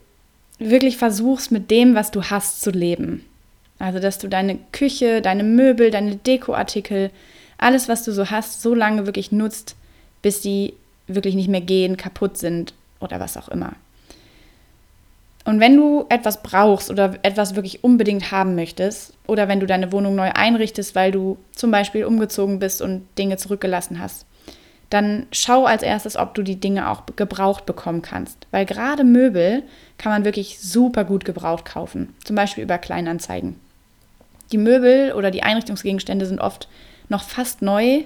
wirklich 0.59 0.97
versuchst, 0.97 1.53
mit 1.53 1.71
dem, 1.71 1.95
was 1.95 2.11
du 2.11 2.25
hast, 2.25 2.61
zu 2.61 2.71
leben. 2.71 3.25
Also, 3.79 4.01
dass 4.01 4.19
du 4.19 4.29
deine 4.29 4.59
Küche, 4.73 5.23
deine 5.23 5.45
Möbel, 5.45 5.91
deine 5.91 6.17
Dekoartikel, 6.17 7.11
alles, 7.59 7.89
was 7.89 8.05
du 8.05 8.13
so 8.13 8.31
hast, 8.31 8.61
so 8.63 8.75
lange 8.75 9.07
wirklich 9.07 9.33
nutzt, 9.33 9.77
bis 10.23 10.41
die 10.41 10.75
wirklich 11.07 11.35
nicht 11.35 11.49
mehr 11.49 11.61
gehen, 11.61 11.97
kaputt 11.97 12.39
sind 12.39 12.75
oder 13.01 13.21
was 13.21 13.37
auch 13.37 13.49
immer. 13.49 13.73
Und 15.45 15.61
wenn 15.61 15.77
du 15.77 16.05
etwas 16.11 16.43
brauchst 16.43 16.91
oder 16.91 17.15
etwas 17.23 17.55
wirklich 17.55 17.83
unbedingt 17.83 18.33
haben 18.33 18.55
möchtest, 18.55 19.15
oder 19.27 19.49
wenn 19.49 19.61
du 19.61 19.67
deine 19.67 19.93
Wohnung 19.93 20.15
neu 20.15 20.31
einrichtest, 20.31 20.95
weil 20.95 21.11
du 21.11 21.39
zum 21.53 21.71
Beispiel 21.71 22.05
umgezogen 22.05 22.59
bist 22.59 22.83
und 22.83 23.07
Dinge 23.17 23.39
zurückgelassen 23.39 23.99
hast, 23.99 24.27
dann 24.91 25.27
schau 25.33 25.65
als 25.67 25.83
erstes, 25.83 26.17
ob 26.17 26.35
du 26.35 26.43
die 26.43 26.61
Dinge 26.61 26.91
auch 26.91 27.05
gebraucht 27.17 27.67
bekommen 27.67 28.03
kannst. 28.03 28.47
Weil 28.51 28.65
gerade 28.65 29.05
Möbel 29.05 29.63
kann 29.99 30.13
man 30.13 30.25
wirklich 30.25 30.61
super 30.61 31.05
gut 31.05 31.25
gebraucht 31.25 31.65
kaufen, 31.65 32.15
zum 32.25 32.37
Beispiel 32.37 32.65
über 32.65 32.79
Kleinanzeigen. 32.79 33.57
Die 34.51 34.59
Möbel 34.59 35.13
oder 35.13 35.31
die 35.31 35.43
Einrichtungsgegenstände 35.43 36.25
sind 36.25 36.41
oft 36.41 36.69
noch 37.09 37.23
fast 37.23 37.61
neu, 37.61 38.05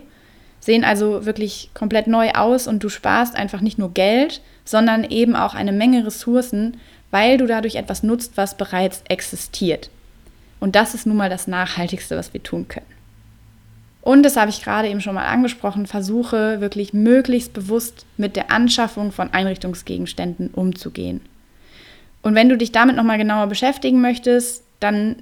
sehen 0.58 0.84
also 0.84 1.24
wirklich 1.24 1.70
komplett 1.74 2.06
neu 2.08 2.32
aus 2.32 2.66
und 2.66 2.82
du 2.82 2.88
sparst 2.88 3.36
einfach 3.36 3.60
nicht 3.60 3.78
nur 3.78 3.92
Geld, 3.92 4.40
sondern 4.64 5.04
eben 5.04 5.36
auch 5.36 5.54
eine 5.54 5.72
Menge 5.72 6.04
Ressourcen, 6.06 6.78
weil 7.10 7.36
du 7.36 7.46
dadurch 7.46 7.76
etwas 7.76 8.02
nutzt, 8.02 8.36
was 8.36 8.56
bereits 8.56 9.02
existiert. 9.08 9.90
Und 10.60 10.76
das 10.76 10.94
ist 10.94 11.06
nun 11.06 11.16
mal 11.16 11.30
das 11.30 11.46
Nachhaltigste, 11.46 12.16
was 12.16 12.32
wir 12.32 12.42
tun 12.42 12.68
können. 12.68 12.86
Und 14.02 14.24
das 14.24 14.36
habe 14.36 14.50
ich 14.50 14.62
gerade 14.62 14.88
eben 14.88 15.00
schon 15.00 15.14
mal 15.14 15.26
angesprochen, 15.26 15.86
versuche 15.86 16.60
wirklich 16.60 16.92
möglichst 16.92 17.52
bewusst 17.52 18.04
mit 18.16 18.34
der 18.34 18.50
Anschaffung 18.50 19.12
von 19.12 19.32
Einrichtungsgegenständen 19.32 20.48
umzugehen. 20.48 21.20
Und 22.20 22.34
wenn 22.34 22.48
du 22.48 22.58
dich 22.58 22.72
damit 22.72 22.96
nochmal 22.96 23.18
genauer 23.18 23.46
beschäftigen 23.46 24.00
möchtest, 24.00 24.64
dann 24.80 25.16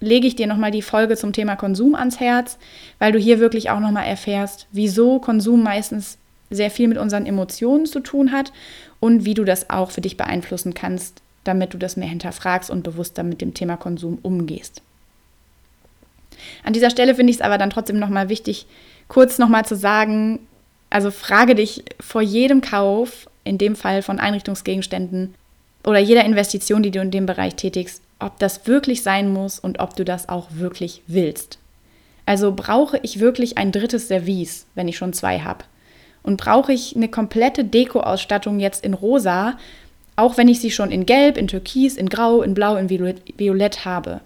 lege 0.00 0.26
ich 0.26 0.34
dir 0.34 0.48
nochmal 0.48 0.72
die 0.72 0.82
Folge 0.82 1.16
zum 1.16 1.32
Thema 1.32 1.54
Konsum 1.54 1.94
ans 1.94 2.18
Herz, 2.18 2.58
weil 2.98 3.12
du 3.12 3.18
hier 3.18 3.38
wirklich 3.38 3.70
auch 3.70 3.80
nochmal 3.80 4.06
erfährst, 4.06 4.66
wieso 4.72 5.20
Konsum 5.20 5.62
meistens 5.62 6.18
sehr 6.50 6.70
viel 6.70 6.88
mit 6.88 6.98
unseren 6.98 7.26
Emotionen 7.26 7.86
zu 7.86 8.00
tun 8.00 8.32
hat 8.32 8.52
und 9.00 9.24
wie 9.24 9.34
du 9.34 9.44
das 9.44 9.70
auch 9.70 9.92
für 9.92 10.00
dich 10.00 10.16
beeinflussen 10.16 10.74
kannst, 10.74 11.22
damit 11.44 11.74
du 11.74 11.78
das 11.78 11.96
mehr 11.96 12.08
hinterfragst 12.08 12.70
und 12.70 12.82
bewusster 12.82 13.22
mit 13.22 13.40
dem 13.40 13.54
Thema 13.54 13.76
Konsum 13.76 14.18
umgehst. 14.22 14.82
An 16.62 16.72
dieser 16.72 16.90
Stelle 16.90 17.14
finde 17.14 17.30
ich 17.30 17.36
es 17.36 17.42
aber 17.42 17.58
dann 17.58 17.70
trotzdem 17.70 17.98
nochmal 17.98 18.28
wichtig, 18.28 18.66
kurz 19.08 19.38
nochmal 19.38 19.64
zu 19.64 19.76
sagen, 19.76 20.40
also 20.90 21.10
frage 21.10 21.54
dich 21.54 21.84
vor 22.00 22.22
jedem 22.22 22.60
Kauf, 22.60 23.28
in 23.44 23.58
dem 23.58 23.76
Fall 23.76 24.02
von 24.02 24.18
Einrichtungsgegenständen 24.18 25.34
oder 25.84 25.98
jeder 25.98 26.24
Investition, 26.24 26.82
die 26.82 26.90
du 26.90 27.00
in 27.00 27.10
dem 27.10 27.26
Bereich 27.26 27.56
tätigst, 27.56 28.02
ob 28.18 28.38
das 28.38 28.66
wirklich 28.66 29.02
sein 29.02 29.32
muss 29.32 29.58
und 29.58 29.80
ob 29.80 29.96
du 29.96 30.04
das 30.04 30.28
auch 30.28 30.48
wirklich 30.52 31.02
willst. 31.06 31.58
Also 32.26 32.52
brauche 32.52 32.98
ich 33.02 33.20
wirklich 33.20 33.58
ein 33.58 33.70
drittes 33.70 34.08
Service, 34.08 34.66
wenn 34.74 34.88
ich 34.88 34.96
schon 34.96 35.12
zwei 35.12 35.40
habe? 35.40 35.64
Und 36.22 36.38
brauche 36.38 36.72
ich 36.72 36.96
eine 36.96 37.08
komplette 37.08 37.64
Deko-Ausstattung 37.64 38.60
jetzt 38.60 38.82
in 38.82 38.94
rosa, 38.94 39.58
auch 40.16 40.38
wenn 40.38 40.48
ich 40.48 40.60
sie 40.60 40.70
schon 40.70 40.90
in 40.90 41.04
Gelb, 41.04 41.36
in 41.36 41.48
Türkis, 41.48 41.96
in 41.96 42.08
Grau, 42.08 42.40
in 42.40 42.54
Blau, 42.54 42.76
in 42.76 42.88
Violett 42.88 43.84
habe? 43.84 44.20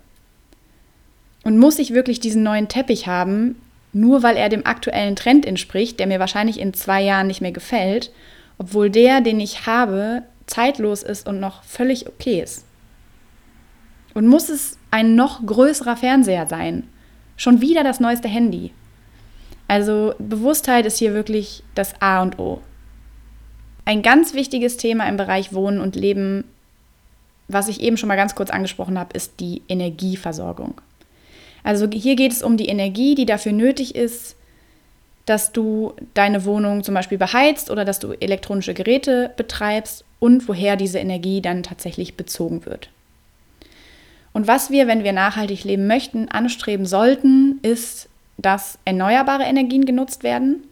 Und 1.49 1.57
muss 1.57 1.78
ich 1.78 1.95
wirklich 1.95 2.21
diesen 2.21 2.43
neuen 2.43 2.69
Teppich 2.69 3.07
haben, 3.07 3.59
nur 3.95 4.23
weil 4.23 4.37
er 4.37 4.50
dem 4.50 4.67
aktuellen 4.67 5.17
Trend 5.17 5.47
entspricht, 5.47 5.99
der 5.99 6.07
mir 6.07 6.21
wahrscheinlich 6.21 6.61
in 6.61 6.75
zwei 6.75 7.00
Jahren 7.00 7.26
nicht 7.26 7.40
mehr 7.40 7.52
gefällt, 7.52 8.12
obwohl 8.59 8.90
der, 8.90 9.23
den 9.23 9.40
ich 9.40 9.64
habe, 9.64 10.25
zeitlos 10.45 11.02
ist 11.02 11.26
und 11.26 11.40
noch 11.40 11.62
völlig 11.62 12.07
okay 12.07 12.43
ist? 12.43 12.67
Und 14.12 14.26
muss 14.26 14.50
es 14.50 14.76
ein 14.90 15.14
noch 15.14 15.47
größerer 15.47 15.97
Fernseher 15.97 16.47
sein? 16.49 16.87
Schon 17.38 17.62
wieder 17.62 17.83
das 17.83 17.99
neueste 17.99 18.28
Handy. 18.28 18.73
Also 19.69 20.12
Bewusstheit 20.19 20.85
ist 20.85 20.99
hier 20.99 21.14
wirklich 21.14 21.62
das 21.75 21.95
A 22.02 22.21
und 22.21 22.38
O. 22.38 22.61
Ein 23.87 24.02
ganz 24.02 24.35
wichtiges 24.35 24.76
Thema 24.76 25.09
im 25.09 25.17
Bereich 25.17 25.55
Wohnen 25.55 25.81
und 25.81 25.97
Leben, 25.97 26.45
was 27.49 27.69
ich 27.69 27.81
eben 27.81 27.97
schon 27.97 28.09
mal 28.09 28.17
ganz 28.17 28.35
kurz 28.35 28.50
angesprochen 28.50 28.99
habe, 28.99 29.17
ist 29.17 29.40
die 29.40 29.62
Energieversorgung. 29.67 30.83
Also 31.62 31.88
hier 31.91 32.17
geht 32.17 32.33
es 32.33 32.43
um 32.43 32.57
die 32.57 32.69
Energie, 32.69 33.15
die 33.15 33.27
dafür 33.27 33.53
nötig 33.53 33.95
ist, 33.95 34.37
dass 35.27 35.53
du 35.53 35.93
deine 36.15 36.45
Wohnung 36.45 36.83
zum 36.83 36.95
Beispiel 36.95 37.19
beheizt 37.19 37.71
oder 37.71 37.85
dass 37.85 37.99
du 37.99 38.12
elektronische 38.12 38.75
Geräte 38.75 39.31
betreibst 39.37 40.05
und 40.21 40.49
woher 40.49 40.77
diese 40.77 40.99
Energie 40.99 41.43
dann 41.43 41.62
tatsächlich 41.62 42.17
bezogen 42.17 42.65
wird. 42.65 42.88
Und 44.33 44.47
was 44.47 44.71
wir, 44.71 44.87
wenn 44.87 45.05
wir 45.05 45.12
nachhaltig 45.12 45.65
leben 45.65 45.87
möchten, 45.87 46.29
anstreben 46.29 46.87
sollten, 46.87 47.59
ist, 47.62 48.09
dass 48.37 48.79
erneuerbare 48.85 49.43
Energien 49.43 49.85
genutzt 49.85 50.23
werden, 50.23 50.65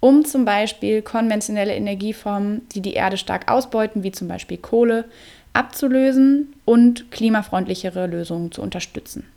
um 0.00 0.24
zum 0.24 0.44
Beispiel 0.44 1.02
konventionelle 1.02 1.74
Energieformen, 1.74 2.66
die 2.74 2.80
die 2.80 2.94
Erde 2.94 3.16
stark 3.16 3.50
ausbeuten, 3.50 4.02
wie 4.02 4.12
zum 4.12 4.28
Beispiel 4.28 4.58
Kohle, 4.58 5.04
abzulösen 5.52 6.52
und 6.64 7.10
klimafreundlichere 7.10 8.06
Lösungen 8.06 8.50
zu 8.50 8.60
unterstützen. 8.60 9.28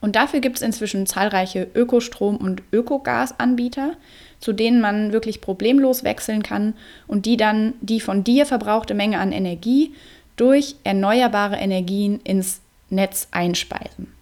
Und 0.00 0.14
dafür 0.16 0.40
gibt 0.40 0.56
es 0.56 0.62
inzwischen 0.62 1.06
zahlreiche 1.06 1.68
Ökostrom- 1.74 2.36
und 2.36 2.62
Ökogasanbieter, 2.72 3.92
zu 4.38 4.52
denen 4.52 4.80
man 4.80 5.12
wirklich 5.12 5.40
problemlos 5.40 6.04
wechseln 6.04 6.42
kann 6.42 6.74
und 7.06 7.26
die 7.26 7.36
dann 7.36 7.74
die 7.80 8.00
von 8.00 8.22
dir 8.22 8.46
verbrauchte 8.46 8.94
Menge 8.94 9.18
an 9.18 9.32
Energie 9.32 9.92
durch 10.36 10.76
erneuerbare 10.84 11.56
Energien 11.56 12.20
ins 12.22 12.60
Netz 12.90 13.28
einspeisen. 13.32 14.12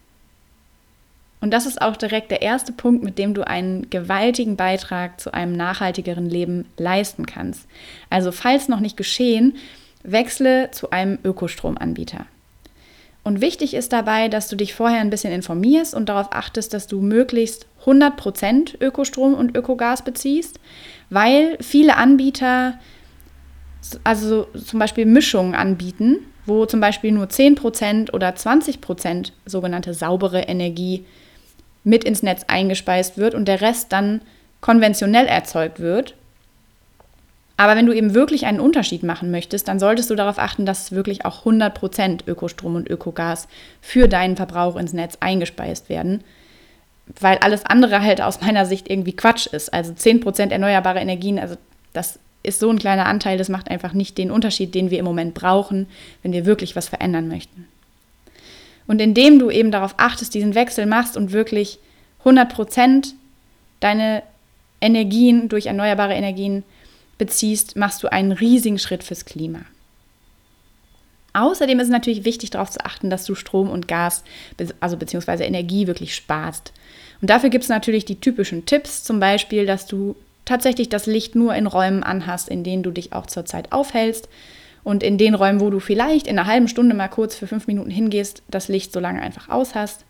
Und 1.41 1.53
das 1.53 1.67
ist 1.67 1.83
auch 1.83 1.97
direkt 1.97 2.31
der 2.31 2.41
erste 2.43 2.73
Punkt, 2.73 3.05
mit 3.05 3.19
dem 3.19 3.35
du 3.35 3.47
einen 3.47 3.91
gewaltigen 3.91 4.57
Beitrag 4.57 5.21
zu 5.21 5.35
einem 5.35 5.53
nachhaltigeren 5.53 6.29
Leben 6.29 6.65
leisten 6.79 7.27
kannst. 7.27 7.69
Also 8.09 8.33
falls 8.33 8.69
noch 8.69 8.81
nicht 8.81 8.97
geschehen, 8.97 9.57
wechsle 10.03 10.71
zu 10.71 10.91
einem 10.91 11.19
Ökostromanbieter. 11.23 12.27
Und 13.27 13.41
wichtig 13.41 13.75
ist 13.75 13.93
dabei, 13.93 14.29
dass 14.29 14.47
du 14.47 14.55
dich 14.55 14.73
vorher 14.73 15.01
ein 15.01 15.11
bisschen 15.11 15.33
informierst 15.33 15.97
und 15.97 16.09
darauf 16.09 16.29
achtest, 16.31 16.73
dass 16.73 16.87
du 16.87 17.01
möglichst 17.01 17.67
100% 17.85 18.81
Ökostrom 18.81 19.35
und 19.35 19.57
Ökogas 19.57 20.03
beziehst, 20.03 20.61
weil 21.11 21.59
viele 21.61 21.97
Anbieter, 21.97 22.79
also 24.05 24.47
zum 24.65 24.79
Beispiel 24.79 25.07
Mischungen 25.07 25.57
anbieten, 25.57 26.19
wo 26.45 26.67
zum 26.67 26.79
Beispiel 26.79 27.11
nur 27.11 27.27
10% 27.27 28.13
oder 28.13 28.29
20% 28.29 29.33
sogenannte 29.45 29.93
saubere 29.93 30.43
Energie 30.43 31.05
mit 31.83 32.05
ins 32.05 32.23
Netz 32.23 32.45
eingespeist 32.47 33.19
wird 33.19 33.35
und 33.35 33.49
der 33.49 33.61
Rest 33.61 33.93
dann 33.93 34.21
konventionell 34.61 35.27
erzeugt 35.27 35.81
wird 35.81 36.15
aber 37.57 37.77
wenn 37.77 37.87
du 37.87 37.93
eben 37.93 38.15
wirklich 38.15 38.45
einen 38.45 38.61
Unterschied 38.61 39.03
machen 39.03 39.31
möchtest, 39.31 39.69
dann 39.69 39.79
solltest 39.79 40.11
du 40.11 40.15
darauf 40.15 40.39
achten, 40.39 40.67
dass 40.67 40.93
wirklich 40.93 41.25
auch 41.25 41.47
100% 41.47 42.27
Ökostrom 42.27 42.75
und 42.75 42.89
Ökogas 42.91 43.49
für 43.81 44.09
deinen 44.09 44.37
Verbrauch 44.37 44.77
ins 44.77 44.93
Netz 44.93 45.17
eingespeist 45.21 45.89
werden, 45.89 46.23
weil 47.19 47.39
alles 47.39 47.65
andere 47.65 48.03
halt 48.03 48.21
aus 48.21 48.43
meiner 48.43 48.67
Sicht 48.67 48.91
irgendwie 48.91 49.17
Quatsch 49.17 49.47
ist. 49.47 49.73
Also 49.73 49.93
10% 49.93 50.51
erneuerbare 50.51 51.01
Energien, 51.01 51.39
also 51.39 51.57
das 51.95 52.19
ist 52.43 52.61
so 52.61 52.69
ein 52.69 52.79
kleiner 52.79 53.07
Anteil, 53.07 53.39
das 53.39 53.49
macht 53.49 53.71
einfach 53.71 53.95
nicht 53.95 54.19
den 54.19 54.31
Unterschied, 54.31 54.75
den 54.75 54.91
wir 54.91 54.99
im 54.99 55.05
Moment 55.05 55.33
brauchen, 55.33 55.87
wenn 56.23 56.33
wir 56.33 56.45
wirklich 56.45 56.77
was 56.77 56.89
verändern 56.89 57.27
möchten. 57.27 57.67
Und 58.87 59.01
indem 59.01 59.39
du 59.39 59.51
eben 59.51 59.71
darauf 59.71 59.95
achtest, 59.97 60.35
diesen 60.35 60.55
Wechsel 60.55 60.87
machst 60.87 61.17
und 61.17 61.33
wirklich 61.33 61.79
100 62.21 62.53
Prozent 62.53 63.15
deine 63.81 64.23
Energien 64.81 65.49
durch 65.49 65.67
erneuerbare 65.67 66.15
Energien 66.15 66.63
beziehst, 67.19 67.77
machst 67.77 68.03
du 68.03 68.13
einen 68.13 68.33
riesigen 68.33 68.79
Schritt 68.79 69.03
fürs 69.03 69.25
Klima. 69.25 69.61
Außerdem 71.33 71.79
ist 71.79 71.87
es 71.87 71.93
natürlich 71.93 72.25
wichtig, 72.25 72.51
darauf 72.51 72.71
zu 72.71 72.83
achten, 72.85 73.11
dass 73.11 73.27
du 73.27 73.35
Strom 73.35 73.69
und 73.69 73.89
Gas, 73.89 74.25
also 74.81 74.97
beziehungsweise 74.97 75.45
Energie 75.45 75.87
wirklich 75.87 76.15
sparst. 76.15 76.73
Und 77.21 77.29
dafür 77.29 77.51
gibt 77.51 77.65
es 77.65 77.69
natürlich 77.69 78.07
die 78.07 78.21
typischen 78.21 78.65
Tipps, 78.65 79.05
zum 79.05 79.21
Beispiel, 79.21 79.67
dass 79.67 79.87
du 79.87 80.17
tatsächlich 80.47 80.89
das 80.89 81.05
Licht 81.05 81.35
nur 81.35 81.55
in 81.55 81.67
Räumen 81.67 82.03
anhast, 82.03 82.49
in 82.49 82.65
denen 82.65 82.83
du 82.83 82.91
dich 82.91 83.13
auch 83.13 83.27
zurzeit 83.27 83.73
aufhältst. 83.73 84.31
Und 84.83 85.03
in 85.03 85.19
den 85.19 85.35
Räumen, 85.35 85.61
wo 85.61 85.69
du 85.69 85.81
vielleicht 85.81 86.27
in 86.27 86.39
einer 86.39 86.49
halben 86.49 86.69
Stunde 86.69 86.95
mal 86.95 87.09
kurz 87.09 87.35
für 87.35 87.47
fünf 87.47 87.67
Minuten 87.67 87.91
hingehst, 87.91 88.43
das 88.49 88.69
Licht 88.69 88.93
so 88.93 89.01
lange 89.01 89.21
einfach 89.21 89.49
aus 89.51 89.75
hast. 89.75 90.05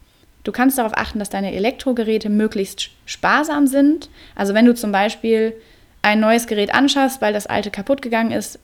Du 0.44 0.52
kannst 0.52 0.78
darauf 0.78 0.92
achten, 0.96 1.18
dass 1.18 1.30
deine 1.30 1.54
Elektrogeräte 1.54 2.28
möglichst 2.28 2.90
sparsam 3.04 3.66
sind. 3.66 4.10
Also 4.36 4.54
wenn 4.54 4.66
du 4.66 4.74
zum 4.74 4.92
Beispiel 4.92 5.54
ein 6.06 6.20
neues 6.20 6.46
Gerät 6.46 6.72
anschaffst, 6.72 7.20
weil 7.20 7.32
das 7.32 7.48
alte 7.48 7.72
kaputt 7.72 8.00
gegangen 8.00 8.30
ist, 8.30 8.60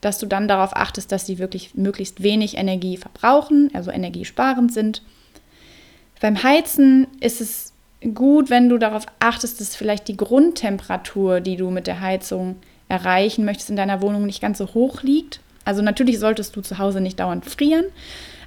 dass 0.00 0.18
du 0.18 0.24
dann 0.24 0.48
darauf 0.48 0.74
achtest, 0.74 1.12
dass 1.12 1.26
sie 1.26 1.38
wirklich 1.38 1.74
möglichst 1.74 2.22
wenig 2.22 2.56
Energie 2.56 2.96
verbrauchen, 2.96 3.70
also 3.74 3.90
energiesparend 3.90 4.72
sind. 4.72 5.02
Beim 6.22 6.42
Heizen 6.42 7.06
ist 7.20 7.42
es 7.42 7.74
gut, 8.14 8.48
wenn 8.48 8.70
du 8.70 8.78
darauf 8.78 9.04
achtest, 9.20 9.60
dass 9.60 9.76
vielleicht 9.76 10.08
die 10.08 10.16
Grundtemperatur, 10.16 11.40
die 11.40 11.56
du 11.56 11.68
mit 11.68 11.86
der 11.86 12.00
Heizung 12.00 12.56
erreichen 12.88 13.44
möchtest, 13.44 13.68
in 13.68 13.76
deiner 13.76 14.00
Wohnung 14.00 14.24
nicht 14.24 14.40
ganz 14.40 14.56
so 14.56 14.72
hoch 14.72 15.02
liegt. 15.02 15.40
Also 15.66 15.82
natürlich 15.82 16.18
solltest 16.18 16.56
du 16.56 16.62
zu 16.62 16.78
Hause 16.78 17.02
nicht 17.02 17.20
dauernd 17.20 17.44
frieren, 17.44 17.84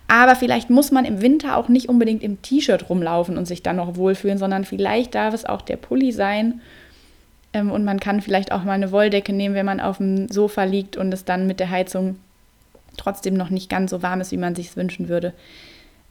aber 0.08 0.36
vielleicht 0.36 0.72
muss 0.72 0.90
man 0.90 1.06
im 1.06 1.22
Winter 1.22 1.58
auch 1.58 1.70
nicht 1.70 1.90
unbedingt 1.90 2.24
im 2.24 2.42
T-Shirt 2.42 2.90
rumlaufen 2.90 3.38
und 3.38 3.46
sich 3.46 3.62
dann 3.62 3.76
noch 3.76 3.98
wohlfühlen, 3.98 4.40
sondern 4.40 4.66
vielleicht 4.66 5.14
darf 5.14 5.36
es 5.36 5.46
auch 5.46 5.62
der 5.62 5.78
Pulli 5.78 6.12
sein. 6.12 6.62
Ähm, 7.54 7.72
und 7.72 7.84
man 7.84 8.00
kann 8.00 8.22
vielleicht 8.22 8.52
auch 8.52 8.64
mal 8.64 8.74
eine 8.74 8.92
Wolldecke 8.92 9.34
nehmen, 9.34 9.56
wenn 9.56 9.66
man 9.66 9.80
auf 9.80 9.98
dem 9.98 10.30
Sofa 10.30 10.64
liegt 10.64 10.98
und 10.98 11.14
es 11.14 11.26
dann 11.26 11.48
mit 11.48 11.60
der 11.60 11.70
Heizung 11.70 12.18
trotzdem 12.98 13.36
noch 13.36 13.50
nicht 13.50 13.70
ganz 13.70 13.92
so 13.92 14.04
warm 14.04 14.22
ist, 14.22 14.32
wie 14.32 14.38
man 14.38 14.56
sich 14.56 14.76
wünschen 14.76 15.10
würde. 15.10 15.34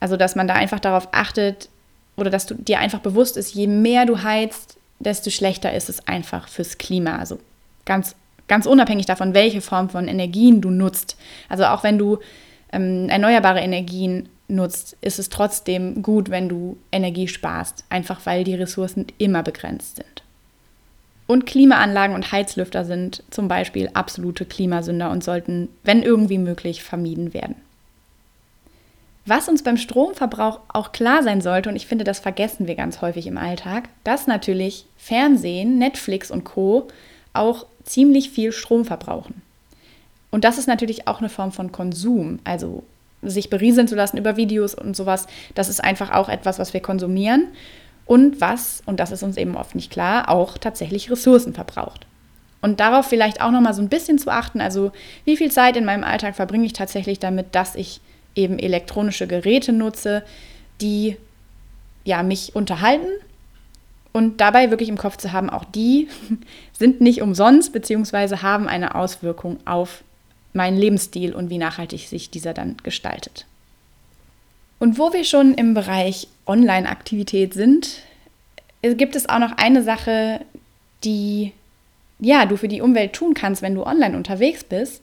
Also, 0.00 0.16
dass 0.16 0.35
man 0.35 0.49
da 0.49 0.54
einfach 0.54 0.80
darauf 0.80 1.09
achtet, 1.12 1.68
oder 2.16 2.30
dass 2.30 2.47
du 2.47 2.54
dir 2.54 2.78
einfach 2.78 3.00
bewusst 3.00 3.37
ist, 3.37 3.54
je 3.54 3.66
mehr 3.66 4.06
du 4.06 4.23
heizt, 4.23 4.76
desto 4.99 5.30
schlechter 5.30 5.73
ist 5.73 5.88
es 5.88 6.06
einfach 6.06 6.49
fürs 6.49 6.78
Klima. 6.78 7.18
Also 7.18 7.38
ganz, 7.87 8.14
ganz 8.47 8.66
unabhängig 8.66 9.06
davon, 9.06 9.35
welche 9.35 9.61
Form 9.61 9.88
von 9.88 10.06
Energien 10.06 10.61
du 10.61 10.70
nutzt. 10.70 11.16
Also 11.49 11.64
auch 11.64 11.82
wenn 11.82 11.99
du 11.99 12.18
ähm, 12.73 13.09
erneuerbare 13.09 13.61
Energien 13.61 14.28
nutzt, 14.49 14.97
ist 15.00 15.18
es 15.18 15.30
trotzdem 15.30 16.02
gut, 16.02 16.30
wenn 16.30 16.49
du 16.49 16.76
Energie 16.92 17.28
sparst, 17.28 17.85
einfach 17.88 18.20
weil 18.26 18.44
die 18.44 18.54
Ressourcen 18.54 19.06
immer 19.18 19.42
begrenzt 19.42 19.97
sind. 19.97 20.20
Und 21.31 21.47
Klimaanlagen 21.47 22.17
und 22.17 22.33
Heizlüfter 22.33 22.85
sind 22.85 23.23
zum 23.31 23.47
Beispiel 23.47 23.89
absolute 23.95 24.45
Klimasünder 24.45 25.13
und 25.13 25.23
sollten, 25.23 25.69
wenn 25.85 26.03
irgendwie 26.03 26.39
möglich, 26.39 26.83
vermieden 26.83 27.33
werden. 27.33 27.55
Was 29.27 29.49
uns 29.49 29.63
beim 29.63 29.77
Stromverbrauch 29.77 30.59
auch 30.67 30.91
klar 30.91 31.23
sein 31.23 31.41
sollte, 31.41 31.69
und 31.69 31.77
ich 31.77 31.87
finde, 31.87 32.03
das 32.03 32.19
vergessen 32.19 32.67
wir 32.67 32.75
ganz 32.75 33.01
häufig 33.01 33.29
im 33.29 33.39
Alltag, 33.39 33.91
dass 34.03 34.27
natürlich 34.27 34.87
Fernsehen, 34.97 35.79
Netflix 35.79 36.33
und 36.33 36.43
Co. 36.43 36.88
auch 37.33 37.64
ziemlich 37.85 38.31
viel 38.31 38.51
Strom 38.51 38.85
verbrauchen. 38.85 39.40
Und 40.33 40.43
das 40.43 40.59
ist 40.59 40.66
natürlich 40.66 41.07
auch 41.07 41.21
eine 41.21 41.29
Form 41.29 41.53
von 41.53 41.71
Konsum, 41.71 42.40
also 42.43 42.83
sich 43.23 43.51
berieseln 43.51 43.87
zu 43.87 43.95
lassen 43.95 44.16
über 44.16 44.37
Videos 44.37 44.75
und 44.75 44.97
sowas, 44.97 45.29
das 45.55 45.69
ist 45.69 45.85
einfach 45.85 46.11
auch 46.11 46.29
etwas, 46.29 46.59
was 46.59 46.75
wir 46.75 46.81
konsumieren 46.81 47.47
und 48.11 48.40
was, 48.40 48.83
und 48.87 48.99
das 48.99 49.12
ist 49.12 49.23
uns 49.23 49.37
eben 49.37 49.55
oft 49.55 49.77
nicht 49.77 49.92
klar, 49.92 50.29
auch 50.31 50.59
tatsächlich 50.59 51.12
Ressourcen 51.12 51.55
verbraucht. 51.55 52.09
Und 52.61 52.81
darauf 52.81 53.07
vielleicht 53.07 53.40
auch 53.40 53.53
nochmal 53.53 53.73
so 53.73 53.83
ein 53.83 53.88
bisschen 53.88 54.18
zu 54.18 54.33
achten, 54.33 54.61
also 54.61 54.90
wie 55.25 55.37
viel 55.37 55.53
Zeit 55.53 55.77
in 55.77 55.85
meinem 55.85 56.03
Alltag 56.03 56.35
verbringe 56.35 56.66
ich 56.66 56.73
tatsächlich 56.73 57.20
damit, 57.20 57.55
dass 57.55 57.77
ich 57.77 58.01
eben 58.35 58.59
elektronische 58.59 59.29
Geräte 59.29 59.73
nutze, 59.73 60.25
die 60.81 61.18
ja 62.05 62.25
mich 62.25 62.57
unterhalten 62.57 63.07
und 64.12 64.40
dabei 64.40 64.70
wirklich 64.70 64.88
im 64.88 64.99
Kopf 64.99 65.16
zu 65.16 65.31
haben, 65.31 65.49
auch 65.49 65.64
die 65.64 66.09
sind 66.77 67.01
nicht 67.01 67.23
umsonst 67.23 67.73
beziehungsweise 67.73 68.42
haben 68.42 68.66
eine 68.66 68.96
Auswirkung 68.96 69.59
auf 69.66 70.03
meinen 70.53 70.79
Lebensstil 70.79 71.33
und 71.33 71.49
wie 71.49 71.59
nachhaltig 71.59 72.09
sich 72.09 72.29
dieser 72.29 72.55
dann 72.55 72.77
gestaltet. 72.83 73.46
Und 74.81 74.99
wo 74.99 75.12
wir 75.12 75.25
schon 75.25 75.55
im 75.55 75.75
Bereich 75.75 76.27
Online-Aktivität 76.47 77.55
sind, 77.55 77.99
gibt 78.83 79.14
es 79.14 79.29
auch 79.29 79.38
noch 79.38 79.53
eine 79.59 79.83
Sache, 79.85 80.40
die 81.05 81.53
ja, 82.19 82.47
du 82.47 82.57
für 82.57 82.69
die 82.69 82.81
Umwelt 82.81 83.12
tun 83.12 83.35
kannst, 83.35 83.62
wenn 83.62 83.75
du 83.75 83.85
online 83.85 84.16
unterwegs 84.16 84.64
bist, 84.64 85.03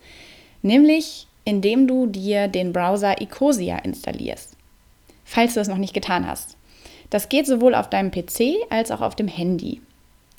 nämlich 0.64 1.28
indem 1.46 1.88
du 1.88 2.08
dir 2.08 2.48
den 2.48 2.74
Browser 2.74 3.22
Ecosia 3.22 3.78
installierst, 3.78 4.58
falls 5.24 5.54
du 5.54 5.60
es 5.60 5.68
noch 5.68 5.78
nicht 5.78 5.94
getan 5.94 6.28
hast. 6.28 6.58
Das 7.10 7.30
geht 7.30 7.48
sowohl 7.48 7.74
auf 7.74 7.90
deinem 7.90 8.12
PC 8.12 8.56
als 8.70 8.92
auch 8.92 9.02
auf 9.02 9.16
dem 9.16 9.28
Handy. 9.28 9.80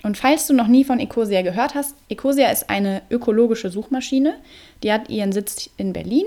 Und 0.02 0.18
falls 0.18 0.46
du 0.46 0.52
noch 0.52 0.66
nie 0.66 0.84
von 0.84 1.00
Ecosia 1.00 1.42
gehört 1.42 1.74
hast, 1.74 1.94
Ecosia 2.08 2.50
ist 2.50 2.68
eine 2.68 3.02
ökologische 3.08 3.70
Suchmaschine, 3.70 4.34
die 4.82 4.92
hat 4.92 5.08
ihren 5.08 5.32
Sitz 5.32 5.70
in 5.76 5.92
Berlin. 5.92 6.26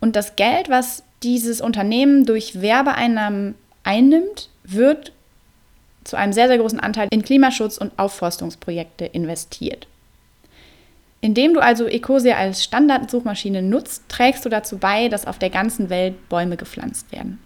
Und 0.00 0.16
das 0.16 0.36
Geld, 0.36 0.68
was 0.68 1.04
dieses 1.22 1.60
Unternehmen 1.60 2.24
durch 2.26 2.60
Werbeeinnahmen 2.60 3.54
einnimmt, 3.84 4.48
wird 4.64 5.12
zu 6.04 6.16
einem 6.16 6.32
sehr, 6.32 6.48
sehr 6.48 6.58
großen 6.58 6.80
Anteil 6.80 7.08
in 7.10 7.22
Klimaschutz 7.22 7.76
und 7.78 7.98
Aufforstungsprojekte 7.98 9.04
investiert. 9.04 9.86
Indem 11.20 11.52
du 11.52 11.60
also 11.60 11.86
Ecosia 11.86 12.36
als 12.36 12.64
Standardsuchmaschine 12.64 13.60
nutzt, 13.60 14.04
trägst 14.08 14.44
du 14.44 14.48
dazu 14.48 14.78
bei, 14.78 15.08
dass 15.08 15.26
auf 15.26 15.38
der 15.38 15.50
ganzen 15.50 15.90
Welt 15.90 16.28
Bäume 16.30 16.56
gepflanzt 16.56 17.12
werden. 17.12 17.38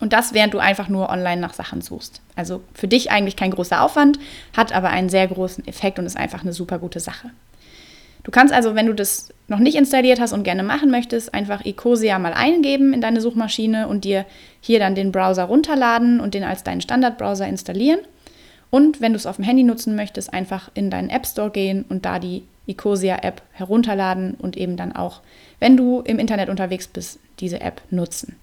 Und 0.00 0.12
das, 0.12 0.34
während 0.34 0.54
du 0.54 0.58
einfach 0.58 0.88
nur 0.88 1.08
online 1.08 1.40
nach 1.40 1.54
Sachen 1.54 1.80
suchst. 1.80 2.20
Also 2.36 2.62
für 2.74 2.86
dich 2.86 3.10
eigentlich 3.10 3.36
kein 3.36 3.50
großer 3.50 3.82
Aufwand, 3.82 4.18
hat 4.56 4.72
aber 4.72 4.90
einen 4.90 5.08
sehr 5.08 5.26
großen 5.26 5.66
Effekt 5.66 5.98
und 5.98 6.06
ist 6.06 6.16
einfach 6.16 6.42
eine 6.42 6.52
super 6.52 6.78
gute 6.78 7.00
Sache. 7.00 7.30
Du 8.28 8.32
kannst 8.32 8.52
also, 8.52 8.74
wenn 8.74 8.84
du 8.84 8.92
das 8.92 9.32
noch 9.46 9.58
nicht 9.58 9.74
installiert 9.74 10.20
hast 10.20 10.34
und 10.34 10.42
gerne 10.42 10.62
machen 10.62 10.90
möchtest, 10.90 11.32
einfach 11.32 11.64
Ecosia 11.64 12.18
mal 12.18 12.34
eingeben 12.34 12.92
in 12.92 13.00
deine 13.00 13.22
Suchmaschine 13.22 13.88
und 13.88 14.04
dir 14.04 14.26
hier 14.60 14.78
dann 14.78 14.94
den 14.94 15.12
Browser 15.12 15.44
runterladen 15.44 16.20
und 16.20 16.34
den 16.34 16.44
als 16.44 16.62
deinen 16.62 16.82
Standardbrowser 16.82 17.48
installieren. 17.48 18.00
Und 18.68 19.00
wenn 19.00 19.12
du 19.12 19.16
es 19.16 19.24
auf 19.24 19.36
dem 19.36 19.46
Handy 19.46 19.64
nutzen 19.64 19.96
möchtest, 19.96 20.30
einfach 20.34 20.70
in 20.74 20.90
deinen 20.90 21.08
App 21.08 21.26
Store 21.26 21.48
gehen 21.48 21.86
und 21.88 22.04
da 22.04 22.18
die 22.18 22.42
Ecosia-App 22.66 23.40
herunterladen 23.52 24.34
und 24.34 24.58
eben 24.58 24.76
dann 24.76 24.94
auch, 24.94 25.22
wenn 25.58 25.78
du 25.78 26.02
im 26.02 26.18
Internet 26.18 26.50
unterwegs 26.50 26.86
bist, 26.86 27.20
diese 27.40 27.62
App 27.62 27.80
nutzen. 27.88 28.36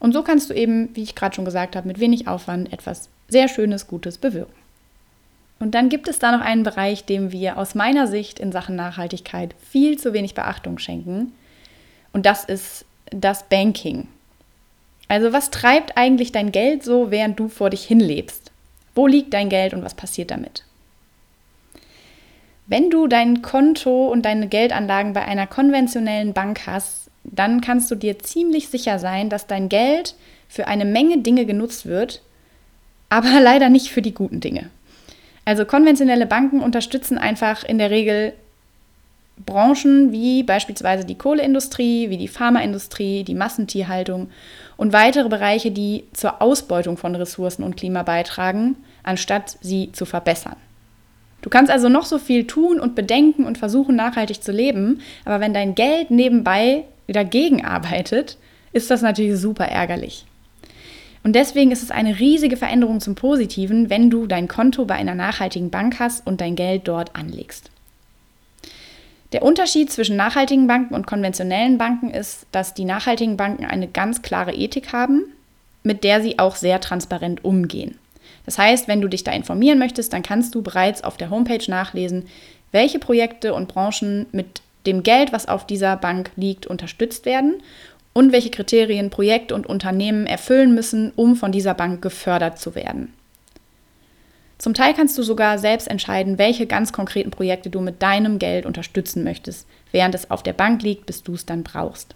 Und 0.00 0.12
so 0.12 0.24
kannst 0.24 0.50
du 0.50 0.54
eben, 0.54 0.88
wie 0.96 1.04
ich 1.04 1.14
gerade 1.14 1.36
schon 1.36 1.44
gesagt 1.44 1.76
habe, 1.76 1.86
mit 1.86 2.00
wenig 2.00 2.26
Aufwand 2.26 2.72
etwas 2.72 3.10
sehr 3.28 3.46
Schönes, 3.46 3.86
Gutes 3.86 4.18
bewirken. 4.18 4.65
Und 5.58 5.74
dann 5.74 5.88
gibt 5.88 6.08
es 6.08 6.18
da 6.18 6.32
noch 6.32 6.44
einen 6.44 6.64
Bereich, 6.64 7.04
dem 7.04 7.32
wir 7.32 7.56
aus 7.56 7.74
meiner 7.74 8.06
Sicht 8.06 8.38
in 8.38 8.52
Sachen 8.52 8.76
Nachhaltigkeit 8.76 9.54
viel 9.70 9.98
zu 9.98 10.12
wenig 10.12 10.34
Beachtung 10.34 10.78
schenken. 10.78 11.32
Und 12.12 12.26
das 12.26 12.44
ist 12.44 12.84
das 13.10 13.44
Banking. 13.44 14.08
Also 15.08 15.32
was 15.32 15.50
treibt 15.50 15.96
eigentlich 15.96 16.32
dein 16.32 16.52
Geld 16.52 16.82
so, 16.82 17.10
während 17.10 17.38
du 17.38 17.48
vor 17.48 17.70
dich 17.70 17.84
hinlebst? 17.84 18.50
Wo 18.94 19.06
liegt 19.06 19.32
dein 19.34 19.48
Geld 19.48 19.72
und 19.72 19.84
was 19.84 19.94
passiert 19.94 20.30
damit? 20.30 20.64
Wenn 22.66 22.90
du 22.90 23.06
dein 23.06 23.42
Konto 23.42 24.08
und 24.08 24.22
deine 24.22 24.48
Geldanlagen 24.48 25.12
bei 25.12 25.24
einer 25.24 25.46
konventionellen 25.46 26.32
Bank 26.32 26.66
hast, 26.66 27.10
dann 27.22 27.60
kannst 27.60 27.90
du 27.90 27.94
dir 27.94 28.18
ziemlich 28.18 28.68
sicher 28.68 28.98
sein, 28.98 29.30
dass 29.30 29.46
dein 29.46 29.68
Geld 29.68 30.16
für 30.48 30.66
eine 30.66 30.84
Menge 30.84 31.18
Dinge 31.18 31.46
genutzt 31.46 31.86
wird, 31.86 32.22
aber 33.08 33.40
leider 33.40 33.68
nicht 33.68 33.90
für 33.90 34.02
die 34.02 34.14
guten 34.14 34.40
Dinge. 34.40 34.70
Also 35.46 35.64
konventionelle 35.64 36.26
Banken 36.26 36.60
unterstützen 36.60 37.16
einfach 37.16 37.64
in 37.64 37.78
der 37.78 37.90
Regel 37.90 38.34
Branchen 39.44 40.12
wie 40.12 40.42
beispielsweise 40.42 41.04
die 41.04 41.16
Kohleindustrie, 41.16 42.10
wie 42.10 42.16
die 42.16 42.26
Pharmaindustrie, 42.28 43.22
die 43.22 43.34
Massentierhaltung 43.34 44.30
und 44.76 44.92
weitere 44.92 45.28
Bereiche, 45.28 45.70
die 45.70 46.04
zur 46.12 46.42
Ausbeutung 46.42 46.96
von 46.96 47.14
Ressourcen 47.14 47.62
und 47.62 47.76
Klima 47.76 48.02
beitragen, 48.02 48.76
anstatt 49.02 49.56
sie 49.60 49.92
zu 49.92 50.04
verbessern. 50.04 50.56
Du 51.42 51.50
kannst 51.50 51.70
also 51.70 51.88
noch 51.88 52.06
so 52.06 52.18
viel 52.18 52.46
tun 52.46 52.80
und 52.80 52.96
bedenken 52.96 53.44
und 53.44 53.56
versuchen, 53.56 53.94
nachhaltig 53.94 54.42
zu 54.42 54.50
leben, 54.50 55.00
aber 55.24 55.38
wenn 55.38 55.54
dein 55.54 55.76
Geld 55.76 56.10
nebenbei 56.10 56.84
dagegen 57.06 57.64
arbeitet, 57.64 58.36
ist 58.72 58.90
das 58.90 59.00
natürlich 59.00 59.38
super 59.38 59.66
ärgerlich. 59.66 60.26
Und 61.26 61.32
deswegen 61.32 61.72
ist 61.72 61.82
es 61.82 61.90
eine 61.90 62.20
riesige 62.20 62.56
Veränderung 62.56 63.00
zum 63.00 63.16
Positiven, 63.16 63.90
wenn 63.90 64.10
du 64.10 64.28
dein 64.28 64.46
Konto 64.46 64.84
bei 64.84 64.94
einer 64.94 65.16
nachhaltigen 65.16 65.70
Bank 65.70 65.98
hast 65.98 66.24
und 66.24 66.40
dein 66.40 66.54
Geld 66.54 66.86
dort 66.86 67.16
anlegst. 67.16 67.68
Der 69.32 69.42
Unterschied 69.42 69.90
zwischen 69.90 70.14
nachhaltigen 70.14 70.68
Banken 70.68 70.94
und 70.94 71.08
konventionellen 71.08 71.78
Banken 71.78 72.12
ist, 72.12 72.46
dass 72.52 72.74
die 72.74 72.84
nachhaltigen 72.84 73.36
Banken 73.36 73.64
eine 73.64 73.88
ganz 73.88 74.22
klare 74.22 74.54
Ethik 74.54 74.92
haben, 74.92 75.24
mit 75.82 76.04
der 76.04 76.22
sie 76.22 76.38
auch 76.38 76.54
sehr 76.54 76.80
transparent 76.80 77.44
umgehen. 77.44 77.98
Das 78.44 78.56
heißt, 78.56 78.86
wenn 78.86 79.00
du 79.00 79.08
dich 79.08 79.24
da 79.24 79.32
informieren 79.32 79.80
möchtest, 79.80 80.12
dann 80.12 80.22
kannst 80.22 80.54
du 80.54 80.62
bereits 80.62 81.02
auf 81.02 81.16
der 81.16 81.30
Homepage 81.30 81.68
nachlesen, 81.68 82.28
welche 82.70 83.00
Projekte 83.00 83.52
und 83.52 83.66
Branchen 83.66 84.26
mit 84.30 84.62
dem 84.86 85.02
Geld, 85.02 85.32
was 85.32 85.48
auf 85.48 85.66
dieser 85.66 85.96
Bank 85.96 86.30
liegt, 86.36 86.68
unterstützt 86.68 87.26
werden 87.26 87.56
und 88.16 88.32
welche 88.32 88.50
Kriterien 88.50 89.10
Projekte 89.10 89.54
und 89.54 89.66
Unternehmen 89.66 90.26
erfüllen 90.26 90.74
müssen, 90.74 91.12
um 91.16 91.36
von 91.36 91.52
dieser 91.52 91.74
Bank 91.74 92.00
gefördert 92.00 92.58
zu 92.58 92.74
werden. 92.74 93.12
Zum 94.56 94.72
Teil 94.72 94.94
kannst 94.94 95.18
du 95.18 95.22
sogar 95.22 95.58
selbst 95.58 95.86
entscheiden, 95.86 96.38
welche 96.38 96.66
ganz 96.66 96.94
konkreten 96.94 97.30
Projekte 97.30 97.68
du 97.68 97.80
mit 97.80 98.00
deinem 98.00 98.38
Geld 98.38 98.64
unterstützen 98.64 99.22
möchtest, 99.22 99.66
während 99.92 100.14
es 100.14 100.30
auf 100.30 100.42
der 100.42 100.54
Bank 100.54 100.82
liegt, 100.82 101.04
bis 101.04 101.24
du 101.24 101.34
es 101.34 101.44
dann 101.44 101.62
brauchst. 101.62 102.14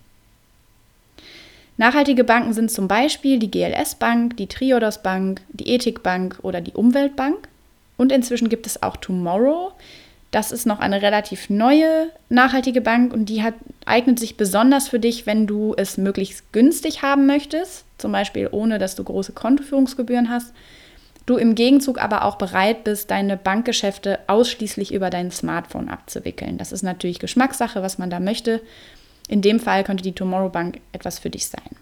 Nachhaltige 1.76 2.24
Banken 2.24 2.54
sind 2.54 2.70
zum 2.70 2.88
Beispiel 2.88 3.38
die 3.38 3.50
GLS 3.50 3.96
Bank, 3.96 4.38
die 4.38 4.46
Triodos 4.46 5.02
Bank, 5.02 5.42
die 5.50 5.68
Ethik 5.68 6.02
Bank 6.02 6.38
oder 6.40 6.62
die 6.62 6.72
Umweltbank. 6.72 7.46
Und 7.98 8.10
inzwischen 8.10 8.48
gibt 8.48 8.66
es 8.66 8.82
auch 8.82 8.96
Tomorrow, 8.96 9.72
das 10.31 10.53
ist 10.53 10.66
noch 10.66 10.79
eine 10.79 11.03
relativ 11.03 11.51
neue 11.51 12.11
nachhaltige 12.29 12.81
Bank 12.81 13.12
und 13.12 13.27
die 13.27 13.43
hat, 13.43 13.55
eignet 13.85 14.19
sich 14.19 14.37
besonders 14.37 14.88
für 14.88 15.01
dich, 15.01 15.27
wenn 15.27 15.47
du 15.47 15.75
es 15.77 15.97
möglichst 15.97 16.53
günstig 16.53 17.03
haben 17.03 17.27
möchtest, 17.27 17.85
zum 17.99 18.12
Beispiel 18.12 18.49
ohne 18.51 18.79
dass 18.79 18.95
du 18.95 19.03
große 19.03 19.33
Kontoführungsgebühren 19.33 20.31
hast. 20.31 20.53
Du 21.27 21.37
im 21.37 21.55
Gegenzug 21.55 22.01
aber 22.01 22.25
auch 22.25 22.37
bereit 22.37 22.85
bist, 22.85 23.11
deine 23.11 23.37
Bankgeschäfte 23.37 24.21
ausschließlich 24.27 24.93
über 24.93 25.11
dein 25.11 25.31
Smartphone 25.31 25.88
abzuwickeln. 25.88 26.59
Das 26.59 26.73
ist 26.73 26.83
natürlich 26.83 27.19
Geschmackssache, 27.19 27.83
was 27.83 27.99
man 27.99 28.11
da 28.11 28.21
möchte. 28.21 28.61
In 29.29 29.43
dem 29.43 29.61
Fall 29.61 29.85
könnte 29.85 30.03
die 30.03 30.12
Tomorrow 30.12 30.49
Bank 30.49 30.81
etwas 30.93 31.19
für 31.19 31.31
dich 31.31 31.47
sein. 31.47 31.77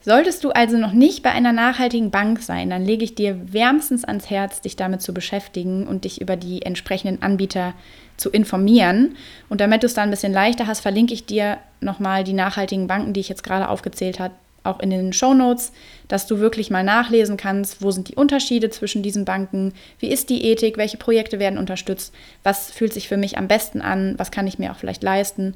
Solltest 0.00 0.44
du 0.44 0.50
also 0.50 0.76
noch 0.76 0.92
nicht 0.92 1.22
bei 1.22 1.32
einer 1.32 1.52
nachhaltigen 1.52 2.10
Bank 2.10 2.40
sein, 2.40 2.70
dann 2.70 2.84
lege 2.84 3.04
ich 3.04 3.16
dir 3.16 3.52
wärmstens 3.52 4.04
ans 4.04 4.30
Herz, 4.30 4.60
dich 4.60 4.76
damit 4.76 5.02
zu 5.02 5.12
beschäftigen 5.12 5.86
und 5.88 6.04
dich 6.04 6.20
über 6.20 6.36
die 6.36 6.62
entsprechenden 6.62 7.20
Anbieter 7.20 7.74
zu 8.16 8.30
informieren. 8.30 9.16
Und 9.48 9.60
damit 9.60 9.82
du 9.82 9.86
es 9.86 9.94
dann 9.94 10.08
ein 10.08 10.10
bisschen 10.12 10.32
leichter 10.32 10.66
hast, 10.66 10.80
verlinke 10.80 11.14
ich 11.14 11.26
dir 11.26 11.58
nochmal 11.80 12.22
die 12.22 12.32
nachhaltigen 12.32 12.86
Banken, 12.86 13.12
die 13.12 13.20
ich 13.20 13.28
jetzt 13.28 13.42
gerade 13.42 13.68
aufgezählt 13.68 14.20
habe, 14.20 14.34
auch 14.62 14.80
in 14.80 14.90
den 14.90 15.12
Show 15.12 15.34
Notes, 15.34 15.72
dass 16.06 16.26
du 16.26 16.38
wirklich 16.38 16.70
mal 16.70 16.84
nachlesen 16.84 17.36
kannst, 17.36 17.82
wo 17.82 17.90
sind 17.90 18.08
die 18.08 18.16
Unterschiede 18.16 18.70
zwischen 18.70 19.02
diesen 19.02 19.24
Banken, 19.24 19.72
wie 19.98 20.10
ist 20.10 20.30
die 20.30 20.44
Ethik, 20.44 20.76
welche 20.76 20.96
Projekte 20.96 21.38
werden 21.38 21.58
unterstützt, 21.58 22.14
was 22.42 22.70
fühlt 22.70 22.92
sich 22.92 23.08
für 23.08 23.16
mich 23.16 23.38
am 23.38 23.48
besten 23.48 23.80
an, 23.80 24.14
was 24.16 24.30
kann 24.30 24.46
ich 24.46 24.58
mir 24.58 24.72
auch 24.72 24.76
vielleicht 24.76 25.02
leisten 25.02 25.54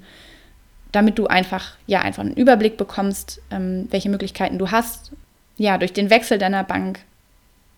damit 0.92 1.18
du 1.18 1.26
einfach, 1.26 1.76
ja, 1.86 2.00
einfach 2.02 2.22
einen 2.22 2.36
Überblick 2.36 2.76
bekommst, 2.76 3.40
ähm, 3.50 3.88
welche 3.90 4.10
Möglichkeiten 4.10 4.58
du 4.58 4.70
hast, 4.70 5.12
ja, 5.56 5.78
durch 5.78 5.92
den 5.92 6.10
Wechsel 6.10 6.38
deiner 6.38 6.64
Bank 6.64 7.00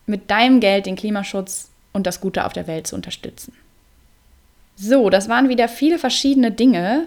mit 0.06 0.30
deinem 0.30 0.60
Geld 0.60 0.86
den 0.86 0.96
Klimaschutz 0.96 1.70
und 1.92 2.06
das 2.06 2.20
Gute 2.20 2.44
auf 2.44 2.52
der 2.52 2.66
Welt 2.66 2.86
zu 2.86 2.96
unterstützen. 2.96 3.52
So, 4.76 5.08
das 5.08 5.28
waren 5.28 5.48
wieder 5.48 5.68
viele 5.68 5.98
verschiedene 5.98 6.50
Dinge. 6.50 7.06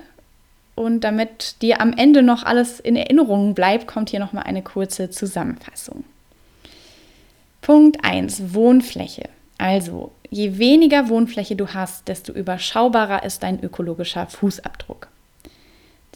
Und 0.76 1.02
damit 1.02 1.56
dir 1.64 1.82
am 1.82 1.92
Ende 1.92 2.22
noch 2.22 2.44
alles 2.44 2.80
in 2.80 2.96
Erinnerung 2.96 3.56
bleibt, 3.56 3.88
kommt 3.88 4.12
hier 4.12 4.20
nochmal 4.20 4.44
eine 4.44 4.62
kurze 4.62 5.10
Zusammenfassung. 5.10 6.04
Punkt 7.62 7.98
1, 8.04 8.54
Wohnfläche. 8.54 9.28
Also, 9.58 10.12
je 10.30 10.60
weniger 10.60 11.10
Wohnfläche 11.10 11.56
du 11.56 11.70
hast, 11.70 12.08
desto 12.08 12.32
überschaubarer 12.32 13.24
ist 13.24 13.42
dein 13.42 13.62
ökologischer 13.62 14.28
Fußabdruck. 14.28 15.08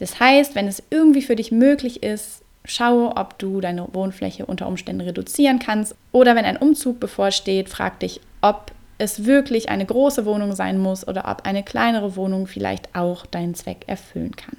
Das 0.02 0.18
heißt, 0.18 0.56
wenn 0.56 0.66
es 0.66 0.82
irgendwie 0.90 1.22
für 1.22 1.36
dich 1.36 1.52
möglich 1.52 2.02
ist, 2.02 2.42
schaue, 2.64 3.16
ob 3.16 3.38
du 3.38 3.60
deine 3.60 3.86
Wohnfläche 3.92 4.44
unter 4.44 4.66
Umständen 4.66 5.02
reduzieren 5.02 5.60
kannst. 5.60 5.94
Oder 6.10 6.34
wenn 6.34 6.44
ein 6.44 6.56
Umzug 6.56 6.98
bevorsteht, 6.98 7.68
frag 7.68 8.00
dich, 8.00 8.20
ob 8.40 8.72
es 8.98 9.26
wirklich 9.26 9.68
eine 9.68 9.86
große 9.86 10.26
Wohnung 10.26 10.56
sein 10.56 10.76
muss 10.80 11.06
oder 11.06 11.30
ob 11.30 11.46
eine 11.46 11.62
kleinere 11.62 12.16
Wohnung 12.16 12.48
vielleicht 12.48 12.92
auch 12.96 13.26
deinen 13.26 13.54
Zweck 13.54 13.84
erfüllen 13.86 14.34
kann. 14.34 14.56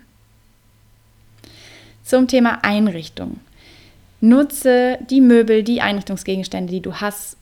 Zum 2.06 2.30
Thema 2.30 2.60
Einrichtung. 2.64 3.42
Nutze 4.22 4.98
die 5.10 5.20
Möbel, 5.20 5.64
die 5.64 5.82
Einrichtungsgegenstände, 5.82 6.72
die 6.72 6.82
du 6.82 7.02
hast. 7.02 7.36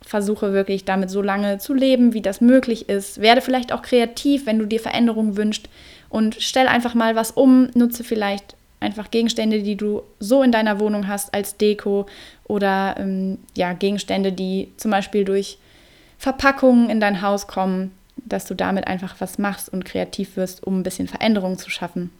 Versuche 0.00 0.54
wirklich 0.54 0.86
damit 0.86 1.10
so 1.10 1.20
lange 1.20 1.58
zu 1.58 1.74
leben, 1.74 2.14
wie 2.14 2.22
das 2.22 2.40
möglich 2.40 2.88
ist. 2.88 3.20
Werde 3.20 3.42
vielleicht 3.42 3.72
auch 3.72 3.82
kreativ, 3.82 4.46
wenn 4.46 4.58
du 4.58 4.64
dir 4.64 4.80
Veränderungen 4.80 5.36
wünschst 5.36 5.68
und 6.14 6.36
stell 6.38 6.68
einfach 6.68 6.94
mal 6.94 7.16
was 7.16 7.32
um, 7.32 7.70
nutze 7.74 8.04
vielleicht 8.04 8.54
einfach 8.78 9.10
Gegenstände, 9.10 9.64
die 9.64 9.74
du 9.74 10.04
so 10.20 10.44
in 10.44 10.52
deiner 10.52 10.78
Wohnung 10.78 11.08
hast 11.08 11.34
als 11.34 11.56
Deko 11.56 12.06
oder 12.44 12.94
ähm, 13.00 13.38
ja, 13.56 13.72
Gegenstände, 13.72 14.30
die 14.30 14.70
zum 14.76 14.92
Beispiel 14.92 15.24
durch 15.24 15.58
Verpackungen 16.16 16.88
in 16.88 17.00
dein 17.00 17.20
Haus 17.20 17.48
kommen, 17.48 17.90
dass 18.14 18.44
du 18.44 18.54
damit 18.54 18.86
einfach 18.86 19.16
was 19.18 19.38
machst 19.38 19.72
und 19.72 19.84
kreativ 19.84 20.36
wirst, 20.36 20.62
um 20.62 20.78
ein 20.78 20.82
bisschen 20.84 21.08
Veränderung 21.08 21.58
zu 21.58 21.68
schaffen. 21.68 22.10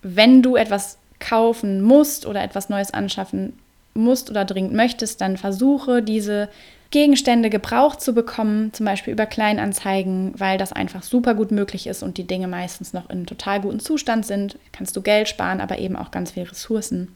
Wenn 0.00 0.40
du 0.40 0.56
etwas 0.56 0.96
kaufen 1.20 1.82
musst 1.82 2.24
oder 2.24 2.42
etwas 2.42 2.70
Neues 2.70 2.94
anschaffen 2.94 3.58
musst 3.92 4.30
oder 4.30 4.46
dringend 4.46 4.72
möchtest, 4.72 5.20
dann 5.20 5.36
versuche 5.36 6.02
diese 6.02 6.48
Gegenstände 6.90 7.50
gebraucht 7.50 8.00
zu 8.00 8.14
bekommen, 8.14 8.72
zum 8.72 8.86
Beispiel 8.86 9.12
über 9.12 9.26
Kleinanzeigen, 9.26 10.32
weil 10.38 10.56
das 10.56 10.72
einfach 10.72 11.02
super 11.02 11.34
gut 11.34 11.50
möglich 11.50 11.86
ist 11.86 12.02
und 12.02 12.16
die 12.16 12.26
Dinge 12.26 12.48
meistens 12.48 12.94
noch 12.94 13.10
in 13.10 13.26
total 13.26 13.60
guten 13.60 13.80
Zustand 13.80 14.24
sind. 14.24 14.58
Kannst 14.72 14.96
du 14.96 15.02
Geld 15.02 15.28
sparen, 15.28 15.60
aber 15.60 15.78
eben 15.78 15.96
auch 15.96 16.10
ganz 16.10 16.30
viel 16.30 16.44
Ressourcen. 16.44 17.12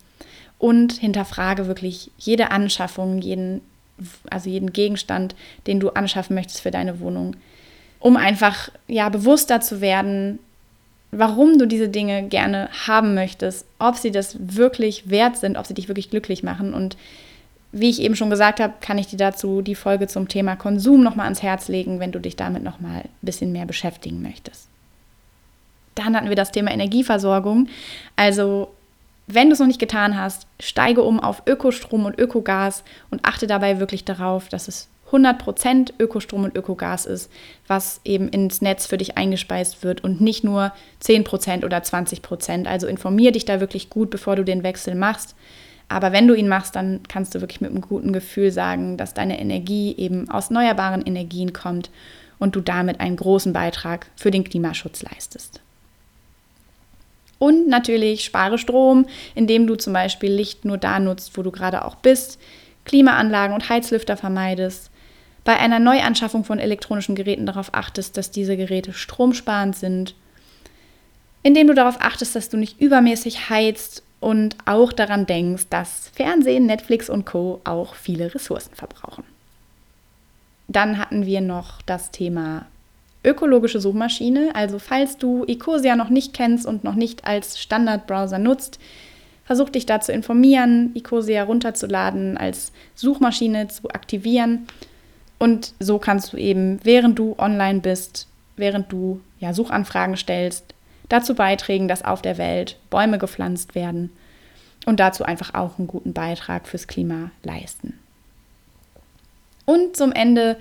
Und 0.59 0.93
hinterfrage 0.93 1.67
wirklich 1.67 2.11
jede 2.19 2.51
Anschaffung, 2.51 3.19
jeden, 3.19 3.63
also 4.31 4.51
jeden 4.51 4.75
Gegenstand, 4.75 5.35
den 5.67 5.81
du 5.81 5.89
anschaffen 5.91 6.35
möchtest 6.35 6.61
für 6.61 6.71
deine 6.71 7.01
Wohnung, 7.01 7.35
um 7.99 8.17
einfach 8.19 8.69
ja 8.89 9.09
bewusster 9.09 9.63
zu 9.63 9.81
werden, 9.81 10.39
warum 11.13 11.59
du 11.59 11.67
diese 11.67 11.89
Dinge 11.89 12.25
gerne 12.25 12.69
haben 12.87 13.15
möchtest, 13.15 13.67
ob 13.79 13.97
sie 13.97 14.11
das 14.11 14.37
wirklich 14.39 15.09
wert 15.09 15.39
sind, 15.39 15.57
ob 15.57 15.67
sie 15.67 15.75
dich 15.75 15.89
wirklich 15.89 16.11
glücklich 16.11 16.43
machen 16.43 16.75
und 16.75 16.97
wie 17.73 17.89
ich 17.89 18.01
eben 18.01 18.17
schon 18.17 18.31
gesagt 18.31 18.61
habe, 18.61 18.75
kann 18.81 18.99
ich 18.99 19.07
dir 19.07 19.17
dazu 19.17 19.63
die 19.63 19.75
Folge 19.75 20.07
zum 20.07 20.29
Thema 20.29 20.57
Konsum 20.57 21.03
nochmal 21.03 21.25
ans 21.25 21.43
Herz 21.43 21.69
legen, 21.69 22.01
wenn 22.01 22.13
du 22.13 22.21
dich 22.21 22.37
damit 22.37 22.63
nochmal 22.63 23.01
ein 23.01 23.09
bisschen 23.23 23.51
mehr 23.51 23.65
beschäftigen 23.65 24.23
möchtest. 24.23 24.69
Dann 25.95 26.15
hatten 26.15 26.29
wir 26.29 26.37
das 26.37 26.53
Thema 26.53 26.71
Energieversorgung. 26.71 27.69
Also, 28.15 28.69
wenn 29.27 29.49
du 29.49 29.55
es 29.55 29.59
noch 29.59 29.67
nicht 29.67 29.79
getan 29.79 30.19
hast, 30.19 30.47
steige 30.61 31.03
um 31.03 31.19
auf 31.19 31.43
Ökostrom 31.47 32.05
und 32.05 32.19
Ökogas 32.19 32.85
und 33.11 33.25
achte 33.25 33.47
dabei 33.47 33.81
wirklich 33.81 34.05
darauf, 34.05 34.49
dass 34.49 34.69
es 34.69 34.89
100% 35.11 35.93
Ökostrom 35.99 36.45
und 36.45 36.57
Ökogas 36.57 37.07
ist, 37.07 37.31
was 37.67 38.01
eben 38.05 38.29
ins 38.29 38.63
Netz 38.63 38.87
für 38.87 38.97
dich 38.97 39.19
eingespeist 39.19 39.85
wird 39.85 40.03
und 40.03 40.21
nicht 40.21 40.43
nur 40.43 40.73
10% 41.03 41.65
oder 41.65 41.79
20%. 41.79 42.67
Also 42.67 42.87
informier 42.87 43.33
dich 43.33 43.45
da 43.45 43.61
wirklich 43.61 43.91
gut, 43.91 44.11
bevor 44.11 44.37
du 44.37 44.45
den 44.45 44.63
Wechsel 44.63 44.95
machst. 44.95 45.35
Aber 45.93 46.13
wenn 46.13 46.27
du 46.27 46.35
ihn 46.35 46.49
machst, 46.49 46.75
dann 46.75 47.01
kannst 47.09 47.35
du 47.35 47.41
wirklich 47.41 47.61
mit 47.61 47.71
einem 47.71 47.83
guten 47.83 48.13
Gefühl 48.13 48.51
sagen, 48.51 48.97
dass 48.97 49.15
deine 49.15 49.39
Energie 49.41 49.95
eben 49.97 50.29
aus 50.31 50.49
erneuerbaren 50.49 51.03
Energien 51.03 51.53
kommt 51.53 51.91
und 52.39 52.57
du 52.57 52.61
damit 52.61 53.01
einen 53.01 53.17
großen 53.17 53.53
Beitrag 53.53 54.07
für 54.17 54.31
den 54.31 54.45
Klimaschutz 54.45 55.03
leistest. 55.03 55.61
Und 57.39 57.69
natürlich 57.69 58.25
spare 58.25 58.57
Strom, 58.57 59.07
indem 59.35 59.67
du 59.67 59.75
zum 59.75 59.93
Beispiel 59.93 60.33
Licht 60.33 60.65
nur 60.65 60.79
da 60.79 60.99
nutzt, 60.99 61.37
wo 61.37 61.43
du 61.43 61.51
gerade 61.51 61.85
auch 61.85 61.97
bist, 61.97 62.39
Klimaanlagen 62.85 63.55
und 63.55 63.69
Heizlüfter 63.69 64.17
vermeidest, 64.17 64.91
bei 65.45 65.59
einer 65.59 65.81
Neuanschaffung 65.81 66.45
von 66.45 66.59
elektronischen 66.59 67.15
Geräten 67.15 67.47
darauf 67.47 67.75
achtest, 67.75 68.17
dass 68.17 68.31
diese 68.31 68.57
Geräte 68.57 68.93
stromsparend 68.93 69.75
sind, 69.75 70.15
indem 71.43 71.67
du 71.67 71.75
darauf 71.75 72.01
achtest, 72.01 72.37
dass 72.37 72.49
du 72.49 72.57
nicht 72.57 72.81
übermäßig 72.81 73.51
heizt 73.51 74.05
und 74.23 74.57
auch 74.67 74.93
daran 74.93 75.27
denkst, 75.27 75.67
dass 75.69 76.09
Fernsehen, 76.15 76.67
Netflix 76.67 77.11
und 77.11 77.27
Co 77.27 77.61
auch 77.65 77.95
viele 77.95 78.35
Ressourcen 78.35 78.75
verbrauchen. 78.75 79.25
Dann 80.69 80.97
hatten 80.97 81.27
wir 81.27 81.41
noch 81.41 81.83
das 81.83 82.13
Thema 82.13 82.67
ökologische 83.25 83.81
Suchmaschine. 83.81 84.51
Also 84.55 84.79
falls 84.79 85.19
du 85.19 85.45
Ecosia 85.45 85.97
noch 85.97 86.09
nicht 86.09 86.35
kennst 86.35 86.67
und 86.67 86.85
noch 86.85 86.95
nicht 86.95 87.27
als 87.27 87.61
Standardbrowser 87.61 88.39
nutzt, 88.39 88.79
versuch 89.45 89.71
dich 89.71 89.87
da 89.87 90.01
zu 90.01 90.13
informieren, 90.13 90.93
Ecosia 90.95 91.43
runterzuladen, 91.43 92.37
als 92.37 92.73
Suchmaschine 92.95 93.69
zu 93.69 93.91
aktivieren. 93.91 94.69
Und 95.39 95.75
so 95.81 95.99
kannst 95.99 96.33
du 96.33 96.37
eben, 96.37 96.79
während 96.85 97.19
du 97.19 97.35
online 97.39 97.81
bist, 97.81 98.29
während 98.57 98.93
du 98.93 99.21
ja, 99.41 99.53
Suchanfragen 99.53 100.17
stellst, 100.17 100.75
dazu 101.13 101.35
beitragen, 101.35 101.89
dass 101.89 102.05
auf 102.05 102.23
der 102.23 102.39
Welt 102.39 102.77
Bäume 102.91 103.19
gepflanzt 103.19 103.75
werden 103.75 104.11
und 104.87 104.99
dazu 104.99 105.25
einfach 105.25 105.55
auch 105.55 105.79
einen 105.79 105.87
guten 105.87 106.13
Beitrag 106.13 106.67
fürs 106.67 106.87
Klima 106.87 107.31
leisten. 107.43 107.99
Und 109.65 109.97
zum 109.97 110.13
Ende 110.13 110.57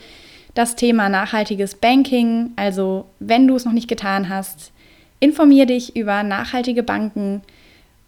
das 0.54 0.76
Thema 0.76 1.10
nachhaltiges 1.10 1.76
Banking. 1.76 2.52
Also 2.56 3.06
wenn 3.20 3.48
du 3.48 3.56
es 3.56 3.66
noch 3.66 3.72
nicht 3.72 3.88
getan 3.88 4.30
hast, 4.30 4.72
informier 5.20 5.66
dich 5.66 5.96
über 5.96 6.24
nachhaltige 6.24 6.84
Banken 6.84 7.42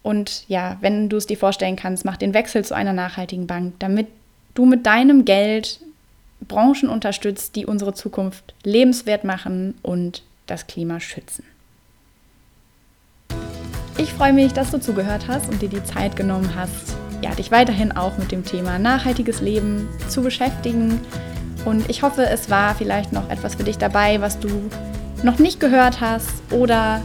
und 0.01 0.43
ja, 0.49 0.77
wenn 0.81 1.07
du 1.07 1.17
es 1.17 1.27
dir 1.27 1.37
vorstellen 1.37 1.77
kannst, 1.77 2.03
mach 2.03 2.17
den 2.17 2.33
Wechsel 2.33 2.65
zu 2.65 2.75
einer 2.75 2.93
nachhaltigen 2.93 3.47
Bank, 3.47 3.75
damit 3.79 4.07
du 4.53 4.65
mit 4.65 4.85
deinem 4.85 5.23
Geld 5.23 5.79
Branchen 6.45 6.89
unterstützt, 6.89 7.55
die 7.55 7.65
unsere 7.65 7.93
Zukunft 7.93 8.53
lebenswert 8.63 9.23
machen 9.23 9.75
und 9.81 10.23
das 10.45 10.67
Klima 10.67 10.99
schützen. 10.99 11.45
Ich 13.97 14.11
freue 14.13 14.33
mich, 14.33 14.53
dass 14.53 14.71
du 14.71 14.79
zugehört 14.79 15.27
hast 15.27 15.49
und 15.49 15.61
dir 15.61 15.69
die 15.69 15.83
Zeit 15.83 16.15
genommen 16.15 16.49
hast, 16.55 16.95
ja, 17.21 17.29
dich 17.35 17.51
weiterhin 17.51 17.91
auch 17.91 18.17
mit 18.17 18.31
dem 18.31 18.43
Thema 18.43 18.79
nachhaltiges 18.79 19.39
Leben 19.39 19.87
zu 20.07 20.21
beschäftigen. 20.21 20.99
Und 21.63 21.89
ich 21.89 22.01
hoffe, 22.01 22.25
es 22.25 22.49
war 22.49 22.73
vielleicht 22.73 23.13
noch 23.13 23.29
etwas 23.29 23.55
für 23.55 23.63
dich 23.63 23.77
dabei, 23.77 24.19
was 24.19 24.39
du 24.39 24.49
noch 25.21 25.37
nicht 25.37 25.59
gehört 25.59 26.01
hast 26.01 26.41
oder 26.51 27.01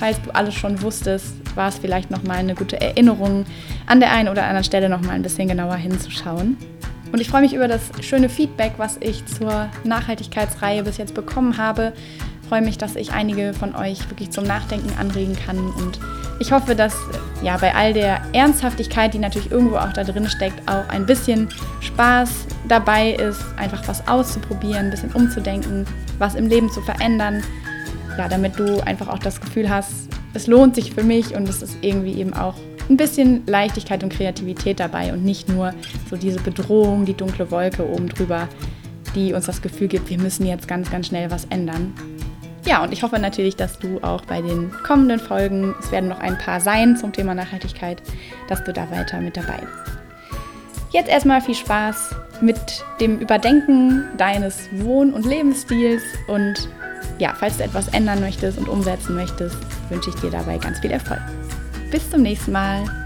falls 0.00 0.20
du 0.22 0.34
alles 0.34 0.54
schon 0.54 0.82
wusstest, 0.82 1.34
war 1.54 1.68
es 1.68 1.78
vielleicht 1.78 2.10
noch 2.10 2.24
mal 2.24 2.38
eine 2.38 2.54
gute 2.54 2.80
Erinnerung, 2.80 3.46
an 3.86 4.00
der 4.00 4.10
einen 4.10 4.28
oder 4.28 4.42
anderen 4.42 4.64
Stelle 4.64 4.88
noch 4.88 5.00
mal 5.00 5.12
ein 5.12 5.22
bisschen 5.22 5.48
genauer 5.48 5.76
hinzuschauen. 5.76 6.56
Und 7.12 7.20
ich 7.20 7.28
freue 7.28 7.42
mich 7.42 7.54
über 7.54 7.68
das 7.68 7.82
schöne 8.00 8.28
Feedback, 8.28 8.72
was 8.78 8.96
ich 9.00 9.24
zur 9.26 9.68
Nachhaltigkeitsreihe 9.84 10.82
bis 10.82 10.96
jetzt 10.96 11.14
bekommen 11.14 11.56
habe. 11.56 11.92
Freue 12.48 12.62
mich, 12.62 12.78
dass 12.78 12.96
ich 12.96 13.12
einige 13.12 13.54
von 13.54 13.74
euch 13.74 14.08
wirklich 14.10 14.30
zum 14.30 14.44
Nachdenken 14.44 14.92
anregen 14.98 15.36
kann 15.36 15.58
und 15.58 15.98
ich 16.38 16.50
hoffe, 16.50 16.74
dass 16.74 16.94
ja 17.42 17.56
bei 17.56 17.74
all 17.74 17.92
der 17.92 18.20
Ernsthaftigkeit, 18.32 19.14
die 19.14 19.18
natürlich 19.18 19.52
irgendwo 19.52 19.76
auch 19.76 19.92
da 19.92 20.02
drin 20.02 20.28
steckt, 20.28 20.68
auch 20.68 20.88
ein 20.88 21.06
bisschen 21.06 21.48
Spaß 21.80 22.46
dabei 22.66 23.12
ist, 23.12 23.40
einfach 23.56 23.86
was 23.86 24.06
auszuprobieren, 24.08 24.86
ein 24.86 24.90
bisschen 24.90 25.12
umzudenken, 25.12 25.86
was 26.18 26.34
im 26.34 26.48
Leben 26.48 26.68
zu 26.70 26.80
verändern. 26.82 27.42
Ja, 28.18 28.28
damit 28.28 28.58
du 28.58 28.84
einfach 28.84 29.08
auch 29.08 29.20
das 29.20 29.40
Gefühl 29.40 29.70
hast, 29.70 30.08
es 30.34 30.46
lohnt 30.46 30.74
sich 30.74 30.92
für 30.92 31.04
mich 31.04 31.34
und 31.34 31.48
es 31.48 31.62
ist 31.62 31.76
irgendwie 31.80 32.14
eben 32.14 32.34
auch 32.34 32.54
ein 32.88 32.96
bisschen 32.96 33.46
Leichtigkeit 33.46 34.02
und 34.02 34.12
Kreativität 34.12 34.80
dabei 34.80 35.12
und 35.12 35.24
nicht 35.24 35.48
nur 35.48 35.72
so 36.10 36.16
diese 36.16 36.40
Bedrohung, 36.40 37.04
die 37.04 37.14
dunkle 37.14 37.50
Wolke 37.50 37.88
oben 37.88 38.08
drüber, 38.08 38.48
die 39.14 39.32
uns 39.32 39.46
das 39.46 39.62
Gefühl 39.62 39.88
gibt, 39.88 40.10
wir 40.10 40.18
müssen 40.18 40.46
jetzt 40.46 40.66
ganz, 40.66 40.90
ganz 40.90 41.06
schnell 41.06 41.30
was 41.30 41.44
ändern. 41.46 41.94
Ja, 42.64 42.82
und 42.82 42.92
ich 42.92 43.02
hoffe 43.02 43.18
natürlich, 43.18 43.56
dass 43.56 43.78
du 43.78 43.98
auch 44.02 44.22
bei 44.22 44.40
den 44.40 44.70
kommenden 44.84 45.18
Folgen, 45.18 45.74
es 45.80 45.90
werden 45.90 46.08
noch 46.08 46.20
ein 46.20 46.38
paar 46.38 46.60
sein 46.60 46.96
zum 46.96 47.12
Thema 47.12 47.34
Nachhaltigkeit, 47.34 48.00
dass 48.48 48.62
du 48.64 48.72
da 48.72 48.90
weiter 48.90 49.20
mit 49.20 49.36
dabei 49.36 49.58
bist. 49.58 49.98
Jetzt 50.90 51.08
erstmal 51.08 51.40
viel 51.40 51.54
Spaß 51.54 52.14
mit 52.40 52.84
dem 53.00 53.18
Überdenken 53.18 54.04
deines 54.16 54.68
Wohn- 54.72 55.12
und 55.12 55.26
Lebensstils 55.26 56.02
und 56.28 56.68
ja, 57.18 57.34
falls 57.38 57.56
du 57.56 57.64
etwas 57.64 57.88
ändern 57.88 58.20
möchtest 58.20 58.58
und 58.58 58.68
umsetzen 58.68 59.14
möchtest, 59.14 59.56
wünsche 59.88 60.10
ich 60.10 60.16
dir 60.16 60.30
dabei 60.30 60.58
ganz 60.58 60.80
viel 60.80 60.90
Erfolg. 60.90 61.20
Bis 61.90 62.08
zum 62.10 62.22
nächsten 62.22 62.52
Mal. 62.52 63.01